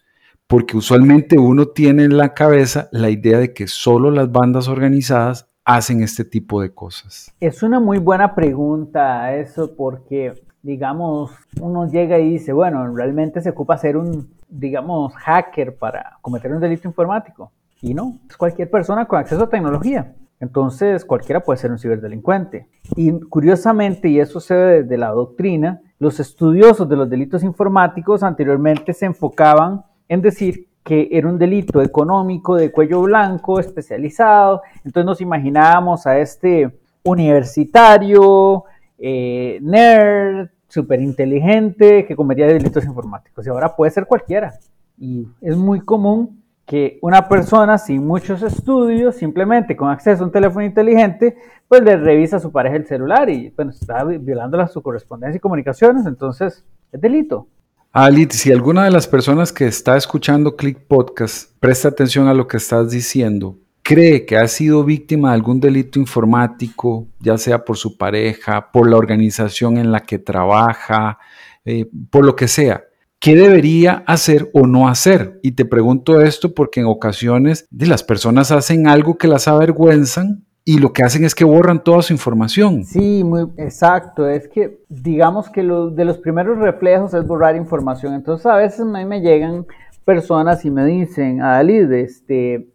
porque 0.47 0.77
usualmente 0.77 1.39
uno 1.39 1.69
tiene 1.69 2.05
en 2.05 2.17
la 2.17 2.35
cabeza 2.35 2.89
la 2.93 3.11
idea 3.11 3.39
de 3.39 3.53
que 3.53 3.67
solo 3.67 4.11
las 4.11 4.31
bandas 4.33 4.69
organizadas 4.69 5.49
hacen 5.65 6.03
este 6.03 6.25
tipo 6.25 6.63
de 6.63 6.73
cosas. 6.73 7.35
Es 7.41 7.63
una 7.63 7.79
muy 7.79 7.99
buena 7.99 8.35
pregunta 8.35 9.35
eso, 9.37 9.77
porque 9.77 10.33
digamos, 10.63 11.33
uno 11.61 11.89
llega 11.89 12.19
y 12.19 12.31
dice, 12.31 12.53
bueno, 12.53 12.95
realmente 12.95 13.41
se 13.41 13.51
ocupa 13.51 13.79
ser 13.79 13.97
un, 13.97 14.31
digamos, 14.49 15.15
hacker 15.17 15.77
para 15.77 16.19
cometer 16.21 16.53
un 16.53 16.61
delito 16.61 16.89
informático. 16.89 17.53
Y 17.81 17.95
no, 17.95 18.17
es 18.29 18.37
cualquier 18.37 18.71
persona 18.71 19.07
con 19.07 19.19
acceso 19.19 19.45
a 19.45 19.49
tecnología. 19.49 20.15
Entonces, 20.41 21.05
cualquiera 21.05 21.41
puede 21.41 21.59
ser 21.59 21.71
un 21.71 21.79
ciberdelincuente. 21.79 22.69
Y 22.97 23.19
curiosamente, 23.21 24.09
y 24.09 24.21
eso 24.21 24.41
se 24.41 24.55
ve 24.55 24.83
de 24.85 24.97
la 24.97 25.11
doctrina, 25.11 25.81
los 25.99 26.21
estudiosos 26.21 26.89
de 26.89 26.97
los 26.97 27.11
delitos 27.11 27.43
informáticos 27.43 28.23
anteriormente 28.23 28.93
se 28.93 29.07
enfocaban 29.07 29.85
en 30.09 30.23
decir 30.23 30.69
que 30.85 31.09
era 31.11 31.29
un 31.29 31.39
delito 31.39 31.83
económico 31.83 32.57
de 32.57 32.71
cuello 32.73 33.03
blanco, 33.03 33.61
especializado. 33.61 34.63
Entonces 34.85 35.05
nos 35.05 35.21
imaginábamos 35.21 36.07
a 36.07 36.19
este 36.19 36.79
universitario, 37.03 38.65
eh, 38.99 39.59
nerd, 39.63 40.49
súper 40.69 41.01
inteligente, 41.01 42.05
que 42.07 42.17
cometía 42.17 42.47
delitos 42.47 42.85
informáticos. 42.85 43.47
Y 43.47 43.51
ahora 43.51 43.75
puede 43.75 43.91
ser 43.91 44.07
cualquiera. 44.07 44.55
Y 44.99 45.27
es 45.41 45.57
muy 45.57 45.81
común 45.81 46.43
que 46.69 46.99
una 47.01 47.27
persona 47.29 47.79
sin 47.79 48.07
muchos 48.07 48.43
estudios, 48.43 49.17
simplemente 49.17 49.75
con 49.75 49.89
acceso 49.89 50.23
a 50.23 50.27
un 50.27 50.33
teléfono 50.33 50.67
inteligente, 50.67 51.35
pues 51.67 51.83
le 51.83 51.97
revisa 51.97 52.37
a 52.37 52.41
su 52.41 52.53
pareja 52.53 52.77
el 52.77 52.87
celular 52.87 53.31
y 53.31 53.49
bueno, 53.57 53.71
está 53.71 54.05
violando 54.05 54.67
su 54.67 54.83
correspondencia 54.83 55.39
y 55.39 55.41
comunicaciones, 55.41 56.05
entonces 56.05 56.63
es 56.93 57.01
delito. 57.01 57.49
Ali, 57.91 58.29
si 58.31 58.53
alguna 58.53 58.85
de 58.85 58.91
las 58.91 59.09
personas 59.09 59.51
que 59.51 59.67
está 59.67 59.97
escuchando 59.97 60.57
Click 60.57 60.79
Podcast 60.87 61.53
presta 61.59 61.89
atención 61.89 62.29
a 62.29 62.35
lo 62.35 62.47
que 62.47 62.59
estás 62.59 62.91
diciendo, 62.91 63.57
cree 63.89 64.27
que 64.27 64.37
ha 64.37 64.47
sido 64.49 64.85
víctima 64.85 65.31
de 65.31 65.37
algún 65.37 65.61
delito 65.61 65.99
informático, 65.99 67.07
ya 67.21 67.39
sea 67.39 67.65
por 67.65 67.79
su 67.79 67.97
pareja, 67.97 68.71
por 68.71 68.87
la 68.87 68.99
organización 68.99 69.79
en 69.79 69.91
la 69.91 70.01
que 70.01 70.19
trabaja, 70.19 71.19
eh, 71.65 71.89
por 72.11 72.27
lo 72.27 72.37
que 72.37 72.49
sea, 72.49 72.85
¿Qué 73.21 73.35
debería 73.35 74.05
hacer 74.07 74.49
o 74.55 74.69
no 74.69 74.87
hacer? 74.87 75.41
Y 75.43 75.51
te 75.51 75.65
pregunto 75.65 76.21
esto 76.21 76.55
porque 76.55 76.79
en 76.79 76.87
ocasiones 76.87 77.67
las 77.73 78.05
personas 78.05 78.53
hacen 78.53 78.87
algo 78.87 79.19
que 79.19 79.27
las 79.27 79.49
avergüenzan 79.49 80.45
y 80.65 80.79
lo 80.79 80.93
que 80.93 81.03
hacen 81.03 81.25
es 81.25 81.35
que 81.35 81.45
borran 81.45 81.83
toda 81.83 82.03
su 82.03 82.13
información. 82.13 82.85
Sí, 82.85 83.25
muy 83.25 83.49
exacto. 83.57 84.29
Es 84.29 84.47
que 84.47 84.85
digamos 84.89 85.51
que 85.51 85.63
de 85.63 86.05
los 86.05 86.19
primeros 86.19 86.59
reflejos 86.59 87.13
es 87.13 87.27
borrar 87.27 87.57
información. 87.57 88.15
Entonces 88.15 88.47
a 88.47 88.55
veces 88.55 88.81
a 88.81 88.85
mí 88.85 89.05
me 89.05 89.21
llegan 89.21 89.67
personas 90.05 90.65
y 90.65 90.71
me 90.71 90.87
dicen, 90.87 91.43
Alid, 91.43 91.91
este, 91.91 92.69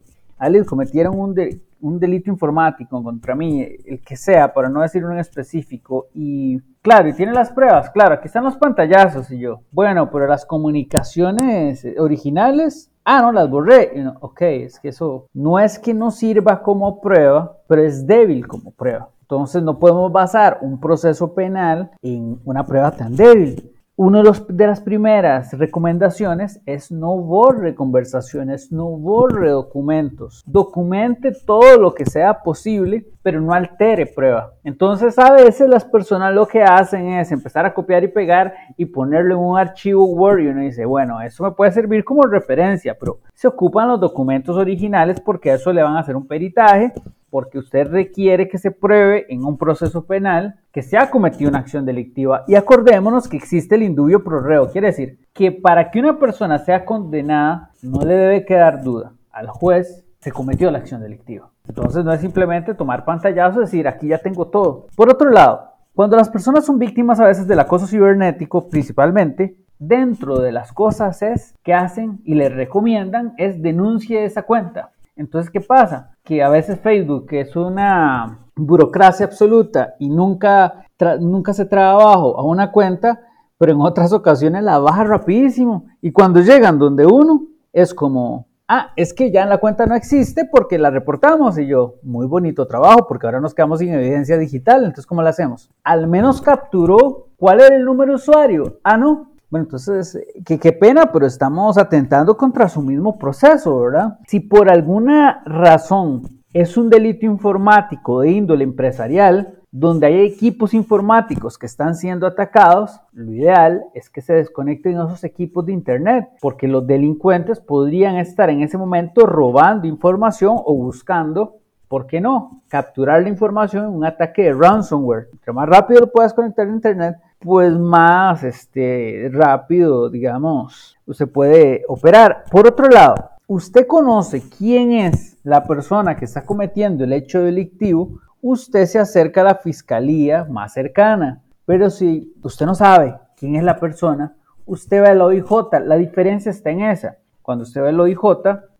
Alid, 0.43 0.65
cometieron 0.65 1.19
un, 1.19 1.35
un 1.81 1.99
delito 1.99 2.29
informático 2.29 3.01
contra 3.03 3.35
mí, 3.35 3.61
el 3.85 4.01
que 4.01 4.15
sea, 4.15 4.53
para 4.53 4.69
no 4.69 4.81
decir 4.81 5.03
un 5.05 5.17
específico, 5.17 6.07
y 6.13 6.61
Claro, 6.83 7.07
y 7.07 7.13
tiene 7.13 7.31
las 7.31 7.49
pruebas, 7.49 7.89
claro, 7.91 8.15
aquí 8.15 8.27
están 8.27 8.43
los 8.43 8.57
pantallazos 8.57 9.31
y 9.31 9.39
yo, 9.39 9.61
bueno, 9.71 10.11
pero 10.11 10.27
las 10.27 10.45
comunicaciones 10.45 11.87
originales, 11.97 12.91
ah, 13.05 13.21
no, 13.21 13.31
las 13.31 13.49
borré. 13.49 13.93
No, 13.95 14.17
ok, 14.19 14.41
es 14.41 14.79
que 14.81 14.89
eso 14.89 15.27
no 15.33 15.59
es 15.59 15.79
que 15.79 15.93
no 15.93 16.11
sirva 16.11 16.61
como 16.61 16.99
prueba, 16.99 17.55
pero 17.69 17.83
es 17.83 18.05
débil 18.05 18.45
como 18.45 18.71
prueba. 18.71 19.07
Entonces 19.21 19.63
no 19.63 19.79
podemos 19.79 20.11
basar 20.11 20.57
un 20.59 20.77
proceso 20.77 21.33
penal 21.33 21.89
en 22.01 22.37
una 22.43 22.65
prueba 22.65 22.91
tan 22.91 23.15
débil. 23.15 23.72
Una 23.95 24.23
de, 24.23 24.67
las 24.67 24.81
primeras 24.81 25.53
recomendaciones 25.53 26.59
es 26.65 26.91
no 26.91 27.15
borre 27.15 27.75
conversaciones, 27.75 28.71
no 28.71 28.87
borre 28.87 29.51
documentos. 29.51 30.41
Documente 30.47 31.31
todo 31.45 31.77
lo 31.77 31.93
que 31.93 32.07
sea 32.07 32.39
posible, 32.41 33.05
pero 33.21 33.39
no 33.39 33.53
altere 33.53 34.07
prueba. 34.07 34.53
Entonces 34.63 35.19
a 35.19 35.31
veces 35.33 35.69
las 35.69 35.85
personas 35.85 36.33
lo 36.33 36.47
que 36.47 36.63
hacen 36.63 37.07
es 37.09 37.31
empezar 37.31 37.67
a 37.67 37.73
copiar 37.75 38.03
y 38.03 38.07
pegar 38.07 38.55
y 38.77 38.85
ponerlo 38.85 39.35
en 39.35 39.41
un 39.41 39.59
archivo 39.59 40.05
Word 40.05 40.39
y 40.39 40.47
uno 40.47 40.61
dice, 40.61 40.85
bueno, 40.85 41.21
eso 41.21 41.43
me 41.43 41.51
puede 41.51 41.71
servir 41.71 42.03
como 42.03 42.23
referencia, 42.23 42.97
pero 42.99 43.19
se 43.35 43.47
ocupan 43.47 43.89
los 43.89 43.99
documentos 43.99 44.57
originales 44.57 45.21
porque 45.21 45.51
a 45.51 45.55
eso 45.55 45.71
le 45.71 45.83
van 45.83 45.97
a 45.97 45.99
hacer 45.99 46.15
un 46.15 46.25
peritaje 46.25 46.93
porque 47.33 47.57
usted 47.57 47.87
requiere 47.87 48.47
que 48.47 48.59
se 48.59 48.69
pruebe 48.69 49.25
en 49.27 49.43
un 49.43 49.57
proceso 49.57 50.05
penal 50.05 50.59
que 50.71 50.83
se 50.83 50.99
ha 50.99 51.09
cometido 51.09 51.49
una 51.49 51.57
acción 51.57 51.83
delictiva. 51.83 52.43
Y 52.47 52.53
acordémonos 52.53 53.27
que 53.27 53.37
existe 53.37 53.73
el 53.73 53.81
indubio 53.81 54.23
pro 54.23 54.39
reo, 54.39 54.69
quiere 54.69 54.89
decir 54.89 55.17
que 55.33 55.51
para 55.51 55.89
que 55.89 55.99
una 55.99 56.19
persona 56.19 56.59
sea 56.59 56.85
condenada 56.85 57.71
no 57.81 58.01
le 58.01 58.13
debe 58.13 58.45
quedar 58.45 58.83
duda 58.83 59.13
al 59.31 59.47
juez 59.47 60.05
se 60.19 60.31
cometió 60.31 60.69
la 60.69 60.77
acción 60.77 61.01
delictiva. 61.01 61.49
Entonces 61.67 62.05
no 62.05 62.13
es 62.13 62.21
simplemente 62.21 62.75
tomar 62.75 63.03
pantallazos 63.03 63.57
y 63.57 63.61
decir 63.61 63.87
aquí 63.87 64.09
ya 64.09 64.19
tengo 64.19 64.49
todo. 64.49 64.85
Por 64.95 65.09
otro 65.09 65.31
lado, 65.31 65.71
cuando 65.95 66.15
las 66.15 66.29
personas 66.29 66.67
son 66.67 66.77
víctimas 66.77 67.19
a 67.19 67.25
veces 67.25 67.47
del 67.47 67.59
acoso 67.59 67.87
cibernético, 67.87 68.69
principalmente, 68.69 69.57
dentro 69.79 70.37
de 70.37 70.51
las 70.51 70.71
cosas 70.71 71.23
es 71.23 71.55
que 71.63 71.73
hacen 71.73 72.21
y 72.25 72.35
les 72.35 72.53
recomiendan 72.53 73.33
es 73.37 73.59
denuncie 73.59 74.23
esa 74.23 74.43
cuenta. 74.43 74.91
Entonces, 75.15 75.51
¿qué 75.51 75.61
pasa? 75.61 76.15
Que 76.23 76.43
a 76.43 76.49
veces 76.49 76.79
Facebook, 76.79 77.27
es 77.31 77.55
una 77.55 78.39
burocracia 78.55 79.25
absoluta 79.25 79.95
y 79.99 80.09
nunca, 80.09 80.85
nunca 81.19 81.53
se 81.53 81.65
trae 81.65 81.91
abajo 81.91 82.37
a 82.37 82.43
una 82.43 82.71
cuenta, 82.71 83.21
pero 83.57 83.73
en 83.73 83.81
otras 83.81 84.13
ocasiones 84.13 84.63
la 84.63 84.79
baja 84.79 85.03
rapidísimo. 85.03 85.85
Y 86.01 86.11
cuando 86.11 86.41
llegan 86.41 86.79
donde 86.79 87.05
uno, 87.05 87.47
es 87.71 87.93
como, 87.93 88.47
ah, 88.67 88.91
es 88.95 89.13
que 89.13 89.31
ya 89.31 89.43
en 89.43 89.49
la 89.49 89.57
cuenta 89.57 89.85
no 89.85 89.95
existe 89.95 90.47
porque 90.51 90.77
la 90.77 90.89
reportamos. 90.89 91.57
Y 91.57 91.67
yo, 91.67 91.95
muy 92.03 92.25
bonito 92.25 92.67
trabajo, 92.67 93.07
porque 93.07 93.25
ahora 93.25 93.41
nos 93.41 93.53
quedamos 93.53 93.79
sin 93.79 93.93
evidencia 93.93 94.37
digital. 94.37 94.83
Entonces, 94.83 95.05
¿cómo 95.05 95.21
la 95.21 95.29
hacemos? 95.29 95.69
Al 95.83 96.07
menos 96.07 96.41
capturó 96.41 97.29
cuál 97.37 97.61
era 97.61 97.75
el 97.75 97.85
número 97.85 98.13
de 98.13 98.15
usuario. 98.15 98.79
Ah, 98.83 98.97
no, 98.97 99.32
bueno, 99.53 99.65
entonces, 99.65 100.19
qué, 100.43 100.71
pena, 100.71 101.11
pero 101.13 101.27
estamos 101.27 101.77
atentando 101.77 102.35
contra 102.35 102.67
su 102.67 102.81
mismo 102.81 103.19
proceso, 103.19 103.81
¿verdad? 103.81 104.17
Si 104.25 104.39
por 104.39 104.67
alguna 104.67 105.43
razón 105.45 106.23
es 106.53 106.75
un 106.75 106.89
delito 106.89 107.27
informático 107.27 108.21
de 108.21 108.31
índole 108.31 108.63
empresarial, 108.63 109.59
donde 109.69 110.07
hay 110.07 110.21
equipos 110.21 110.73
informáticos 110.73 111.59
que 111.59 111.67
están 111.67 111.93
siendo 111.93 112.25
atacados, 112.25 112.99
lo 113.11 113.31
ideal 113.31 113.83
es 113.93 114.09
que 114.09 114.21
se 114.21 114.33
desconecten 114.33 114.93
esos 114.93 115.23
equipos 115.23 115.67
de 115.67 115.73
Internet, 115.73 116.29
porque 116.41 116.67
los 116.67 116.87
delincuentes 116.87 117.59
podrían 117.59 118.15
estar 118.15 118.49
en 118.49 118.63
ese 118.63 118.79
momento 118.79 119.27
robando 119.27 119.85
información 119.85 120.57
o 120.65 120.73
buscando, 120.73 121.57
¿por 121.87 122.07
qué 122.07 122.19
no?, 122.19 122.63
capturar 122.69 123.21
la 123.21 123.29
información 123.29 123.85
en 123.85 123.91
un 123.91 124.03
ataque 124.03 124.45
de 124.45 124.53
ransomware. 124.53 125.27
Entre 125.31 125.53
más 125.53 125.69
rápido 125.69 125.99
lo 125.99 126.11
puedas 126.11 126.33
conectar 126.33 126.67
a 126.67 126.71
Internet, 126.71 127.17
pues 127.43 127.77
más 127.77 128.43
este, 128.43 129.29
rápido, 129.31 130.09
digamos, 130.09 130.97
se 131.11 131.27
puede 131.27 131.83
operar. 131.89 132.45
Por 132.49 132.67
otro 132.67 132.87
lado, 132.87 133.31
usted 133.47 133.85
conoce 133.85 134.41
quién 134.57 134.93
es 134.93 135.37
la 135.43 135.65
persona 135.65 136.15
que 136.15 136.25
está 136.25 136.45
cometiendo 136.45 137.03
el 137.03 137.11
hecho 137.11 137.41
delictivo, 137.41 138.21
usted 138.41 138.85
se 138.85 138.99
acerca 138.99 139.41
a 139.41 139.45
la 139.45 139.55
fiscalía 139.55 140.45
más 140.45 140.73
cercana. 140.73 141.41
Pero 141.65 141.89
si 141.89 142.33
usted 142.41 142.65
no 142.65 142.75
sabe 142.75 143.15
quién 143.37 143.55
es 143.55 143.63
la 143.63 143.77
persona, 143.77 144.35
usted 144.65 145.03
va 145.03 145.09
al 145.09 145.21
OIJ. 145.21 145.49
La 145.85 145.97
diferencia 145.97 146.49
está 146.49 146.69
en 146.69 146.81
esa. 146.81 147.17
Cuando 147.41 147.63
usted 147.63 147.81
va 147.81 147.89
al 147.89 147.99
OIJ, 147.99 148.19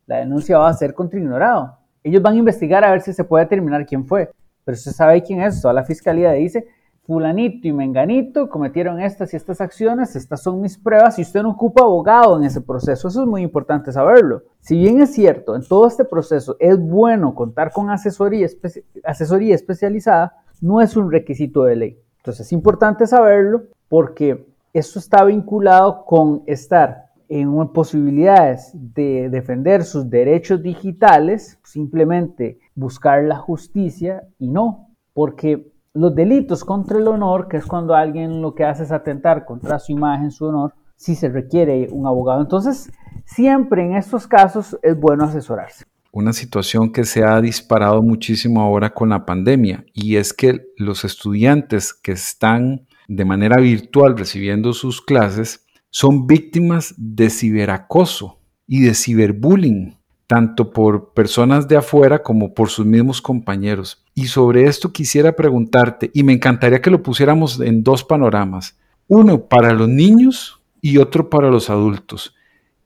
la 0.05 0.17
denuncia 0.17 0.58
va 0.58 0.70
a 0.70 0.74
ser 0.74 0.93
contra 0.93 1.20
ignorado. 1.20 1.77
Ellos 2.03 2.22
van 2.22 2.36
a 2.36 2.38
investigar 2.38 2.84
a 2.84 2.91
ver 2.91 3.01
si 3.01 3.13
se 3.13 3.24
puede 3.24 3.46
determinar 3.46 3.86
quién 3.86 4.05
fue. 4.05 4.32
Pero 4.63 4.75
usted 4.75 4.91
sabe 4.91 5.22
quién 5.22 5.41
es, 5.41 5.62
toda 5.62 5.74
la 5.74 5.84
fiscalía 5.84 6.32
dice, 6.32 6.67
fulanito 7.05 7.67
y 7.67 7.74
menganito 7.74 8.50
cometieron 8.50 9.00
estas 9.01 9.33
y 9.33 9.38
estas 9.38 9.60
acciones, 9.60 10.15
estas 10.15 10.41
son 10.41 10.62
mis 10.62 10.77
pruebas 10.77 11.19
y 11.19 11.24
usted 11.24 11.43
no 11.43 11.51
ocupa 11.51 11.83
abogado 11.83 12.38
en 12.38 12.45
ese 12.45 12.62
proceso. 12.62 13.07
Eso 13.07 13.22
es 13.22 13.27
muy 13.27 13.41
importante 13.41 13.91
saberlo. 13.91 14.43
Si 14.62 14.77
bien 14.77 15.01
es 15.01 15.13
cierto, 15.13 15.55
en 15.55 15.67
todo 15.67 15.88
este 15.88 16.05
proceso 16.05 16.55
es 16.60 16.79
bueno 16.79 17.36
contar 17.36 17.72
con 17.72 17.89
asesoría, 17.89 18.48
asesoría 19.03 19.53
especializada, 19.53 20.38
no 20.62 20.79
es 20.79 20.95
un 20.95 21.12
requisito 21.12 21.63
de 21.65 21.75
ley. 21.75 22.00
Entonces 22.17 22.48
es 22.48 22.53
importante 22.53 23.05
saberlo 23.05 23.63
porque 23.89 24.48
eso 24.72 24.98
está 24.98 25.25
vinculado 25.25 26.05
con 26.05 26.43
estar 26.45 27.07
en 27.27 27.67
posibilidades 27.69 28.72
de 28.74 29.29
defender 29.29 29.83
sus 29.83 30.10
derechos 30.10 30.62
digitales, 30.62 31.60
simplemente 31.63 32.60
buscar 32.75 33.24
la 33.24 33.38
justicia 33.38 34.24
y 34.38 34.48
no, 34.48 34.89
porque 35.13 35.73
los 35.94 36.16
delitos 36.16 36.64
contra 36.64 36.98
el 36.98 37.08
honor, 37.08 37.48
que 37.48 37.58
es 37.58 37.66
cuando 37.66 37.94
alguien 37.94 38.42
lo 38.42 38.56
que 38.56 38.64
hace 38.64 38.84
es 38.84 38.92
atentar 38.92 39.46
contra 39.46 39.80
su 39.80 39.92
imagen, 39.92 40.32
su 40.32 40.46
honor, 40.46 40.74
sí 40.96 41.16
se 41.16 41.30
requiere 41.30 41.88
un 41.92 42.08
abogado. 42.08 42.42
Entonces, 42.42 42.92
siempre 43.26 43.86
en 43.86 43.96
estos 43.96 44.28
casos 44.28 44.78
es 44.82 45.00
bueno 45.00 45.26
asesorarse. 45.26 45.86
Una 46.12 46.34
situación 46.34 46.92
que 46.92 47.06
se 47.06 47.24
ha 47.24 47.40
disparado 47.42 48.02
muchísimo 48.02 48.62
ahora 48.62 48.92
con 48.92 49.10
la 49.10 49.26
pandemia 49.26 49.84
y 49.94 50.18
es 50.18 50.34
que 50.34 50.68
los 50.78 51.06
estudiantes 51.06 51.94
que 51.94 52.12
están 52.12 52.88
de 53.08 53.26
manera 53.26 53.60
virtual 53.60 54.18
recibiendo 54.18 54.74
sus 54.74 55.02
clases 55.02 55.66
son 55.90 56.28
víctimas 56.28 56.94
de 56.98 57.30
ciberacoso 57.30 58.40
y 58.68 58.82
de 58.82 58.94
ciberbullying 58.94 59.98
tanto 60.28 60.72
por 60.72 61.14
personas 61.14 61.68
de 61.68 61.78
afuera 61.78 62.24
como 62.24 62.54
por 62.54 62.70
sus 62.70 62.86
mismos 62.86 63.22
compañeros. 63.22 64.02
Y 64.15 64.27
sobre 64.27 64.65
esto 64.65 64.91
quisiera 64.91 65.36
preguntarte, 65.36 66.12
y 66.13 66.24
me 66.24 66.34
encantaría 66.34 66.82
que 66.82 66.91
lo 66.91 67.01
pusiéramos 67.01 67.60
en 67.60 67.84
dos 67.84 68.03
panoramas, 68.03 68.77
uno 69.08 69.46
para 69.46 69.74
los 69.74 69.89
niños 69.89 70.62
y 70.82 70.98
otro 70.98 71.29
para 71.29 71.50
los 71.50 71.70
adultos. 71.70 72.36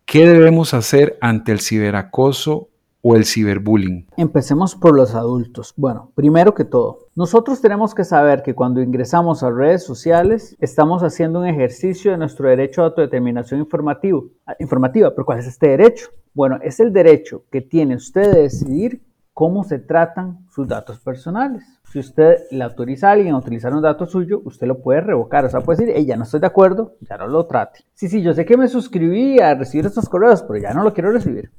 ¿Qué 0.06 0.26
debemos 0.26 0.74
hacer 0.74 1.18
ante 1.20 1.52
el 1.52 1.60
ciberacoso 1.60 2.70
o 3.02 3.16
el 3.18 3.26
ciberbullying? 3.26 4.08
Empecemos 4.16 4.74
por 4.74 4.96
los 4.96 5.16
adultos. 5.16 5.74
Bueno, 5.76 6.12
primero 6.16 6.54
que 6.54 6.64
todo, 6.64 7.10
nosotros 7.14 7.60
tenemos 7.60 7.94
que 7.94 8.06
saber 8.06 8.42
que 8.42 8.56
cuando 8.56 8.82
ingresamos 8.82 9.44
a 9.44 9.52
redes 9.52 9.84
sociales 9.84 10.56
estamos 10.62 11.04
haciendo 11.04 11.40
un 11.40 11.48
ejercicio 11.48 12.12
de 12.12 12.18
nuestro 12.18 12.48
derecho 12.48 12.82
a 12.82 12.86
autodeterminación 12.86 13.60
informativa. 13.60 15.12
¿Pero 15.12 15.26
cuál 15.26 15.40
es 15.40 15.48
este 15.48 15.70
derecho? 15.70 16.08
Bueno, 16.34 16.60
es 16.62 16.80
el 16.80 16.94
derecho 16.94 17.44
que 17.52 17.62
tiene 17.62 17.96
usted 17.96 18.32
de 18.32 18.42
decidir 18.44 19.02
cómo 19.38 19.64
se 19.64 19.78
tratan 19.78 20.48
sus 20.50 20.68
datos 20.68 21.00
personales. 21.00 21.64
Si 21.92 22.00
usted 22.00 22.38
le 22.50 22.64
autoriza 22.64 23.10
a 23.10 23.12
alguien 23.12 23.36
a 23.36 23.38
utilizar 23.38 23.72
un 23.72 23.84
dato 23.84 24.08
suyo, 24.08 24.42
usted 24.46 24.66
lo 24.66 24.82
puede 24.82 25.02
revocar. 25.02 25.46
O 25.46 25.50
sea, 25.50 25.62
puede 25.62 25.78
decir, 25.78 25.94
hey, 25.96 26.08
ya 26.08 26.18
no 26.18 26.24
estoy 26.24 26.40
de 26.40 26.48
acuerdo, 26.48 26.96
ya 27.08 27.18
no 27.18 27.28
lo 27.28 27.46
trate. 27.46 27.82
Sí, 27.94 28.10
sí, 28.10 28.24
yo 28.24 28.34
sé 28.34 28.46
que 28.46 28.58
me 28.58 28.68
suscribí 28.68 29.40
a 29.40 29.54
recibir 29.54 29.86
estos 29.86 30.10
correos, 30.10 30.42
pero 30.42 30.60
ya 30.60 30.74
no 30.74 30.82
lo 30.82 30.92
quiero 30.92 31.12
recibir. 31.12 31.52